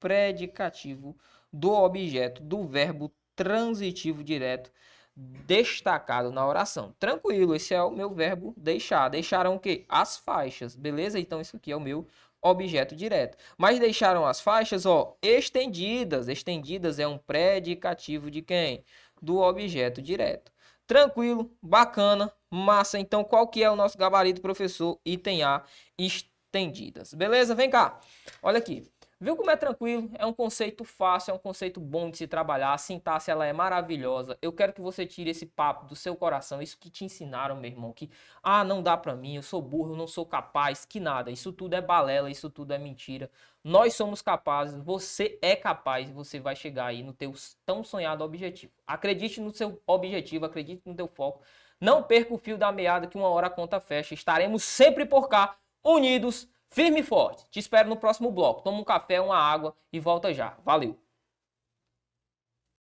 predicativo 0.00 1.16
do 1.52 1.72
objeto 1.72 2.42
do 2.42 2.66
verbo 2.66 3.12
transitivo 3.34 4.24
direto 4.24 4.70
destacado 5.16 6.30
na 6.30 6.46
oração. 6.46 6.94
Tranquilo, 6.98 7.54
esse 7.54 7.72
é 7.72 7.82
o 7.82 7.90
meu 7.90 8.12
verbo 8.12 8.52
deixar. 8.56 9.08
Deixaram 9.08 9.54
o 9.54 9.60
quê? 9.60 9.86
As 9.88 10.18
faixas, 10.18 10.76
beleza? 10.76 11.18
Então 11.18 11.40
isso 11.40 11.56
aqui 11.56 11.72
é 11.72 11.76
o 11.76 11.80
meu 11.80 12.06
objeto 12.42 12.94
direto. 12.94 13.36
Mas 13.58 13.78
deixaram 13.78 14.26
as 14.26 14.40
faixas, 14.40 14.86
ó, 14.86 15.16
estendidas. 15.22 16.28
Estendidas 16.28 16.98
é 16.98 17.06
um 17.06 17.18
predicativo 17.18 18.30
de 18.30 18.42
quem? 18.42 18.84
Do 19.20 19.38
objeto 19.38 20.00
direto. 20.02 20.52
Tranquilo, 20.86 21.50
bacana, 21.60 22.32
massa. 22.50 22.98
Então, 22.98 23.24
qual 23.24 23.48
que 23.48 23.62
é 23.62 23.70
o 23.70 23.76
nosso 23.76 23.98
gabarito, 23.98 24.40
professor? 24.40 25.00
Item 25.04 25.42
A, 25.42 25.64
estendidas. 25.98 27.12
Beleza? 27.12 27.54
Vem 27.54 27.70
cá. 27.70 28.00
Olha 28.42 28.58
aqui. 28.58 28.88
Viu 29.18 29.34
como 29.34 29.50
é 29.50 29.56
tranquilo? 29.56 30.10
É 30.18 30.26
um 30.26 30.32
conceito 30.32 30.84
fácil, 30.84 31.30
é 31.30 31.34
um 31.34 31.38
conceito 31.38 31.80
bom 31.80 32.10
de 32.10 32.18
se 32.18 32.26
trabalhar. 32.26 32.74
A 32.74 32.78
sintaxe 32.78 33.30
ela 33.30 33.46
é 33.46 33.52
maravilhosa. 33.52 34.36
Eu 34.42 34.52
quero 34.52 34.74
que 34.74 34.80
você 34.82 35.06
tire 35.06 35.30
esse 35.30 35.46
papo 35.46 35.86
do 35.86 35.96
seu 35.96 36.14
coração, 36.14 36.60
isso 36.60 36.76
que 36.78 36.90
te 36.90 37.02
ensinaram, 37.06 37.56
meu 37.56 37.70
irmão, 37.70 37.94
que 37.94 38.10
ah, 38.42 38.62
não 38.62 38.82
dá 38.82 38.94
para 38.94 39.16
mim, 39.16 39.36
eu 39.36 39.42
sou 39.42 39.62
burro, 39.62 39.94
eu 39.94 39.96
não 39.96 40.06
sou 40.06 40.26
capaz, 40.26 40.84
que 40.84 41.00
nada. 41.00 41.30
Isso 41.30 41.50
tudo 41.50 41.72
é 41.72 41.80
balela, 41.80 42.30
isso 42.30 42.50
tudo 42.50 42.74
é 42.74 42.78
mentira. 42.78 43.30
Nós 43.64 43.94
somos 43.94 44.20
capazes, 44.20 44.78
você 44.84 45.38
é 45.40 45.56
capaz, 45.56 46.10
você 46.10 46.38
vai 46.38 46.54
chegar 46.54 46.86
aí 46.86 47.02
no 47.02 47.14
teu 47.14 47.32
tão 47.64 47.82
sonhado 47.82 48.22
objetivo. 48.22 48.74
Acredite 48.86 49.40
no 49.40 49.50
seu 49.54 49.82
objetivo, 49.86 50.44
acredite 50.44 50.82
no 50.84 50.94
teu 50.94 51.08
foco. 51.08 51.42
Não 51.80 52.02
perca 52.02 52.34
o 52.34 52.38
fio 52.38 52.58
da 52.58 52.70
meada 52.70 53.06
que 53.06 53.16
uma 53.16 53.28
hora 53.28 53.46
a 53.46 53.50
conta 53.50 53.80
fecha. 53.80 54.12
Estaremos 54.12 54.62
sempre 54.62 55.06
por 55.06 55.26
cá, 55.28 55.56
unidos 55.82 56.46
Firme 56.70 57.00
e 57.00 57.02
forte. 57.02 57.48
Te 57.50 57.58
espero 57.58 57.88
no 57.88 57.96
próximo 57.96 58.30
bloco. 58.30 58.62
Toma 58.62 58.78
um 58.78 58.84
café, 58.84 59.20
uma 59.20 59.36
água 59.36 59.74
e 59.92 59.98
volta 60.00 60.32
já. 60.32 60.56
Valeu! 60.64 61.05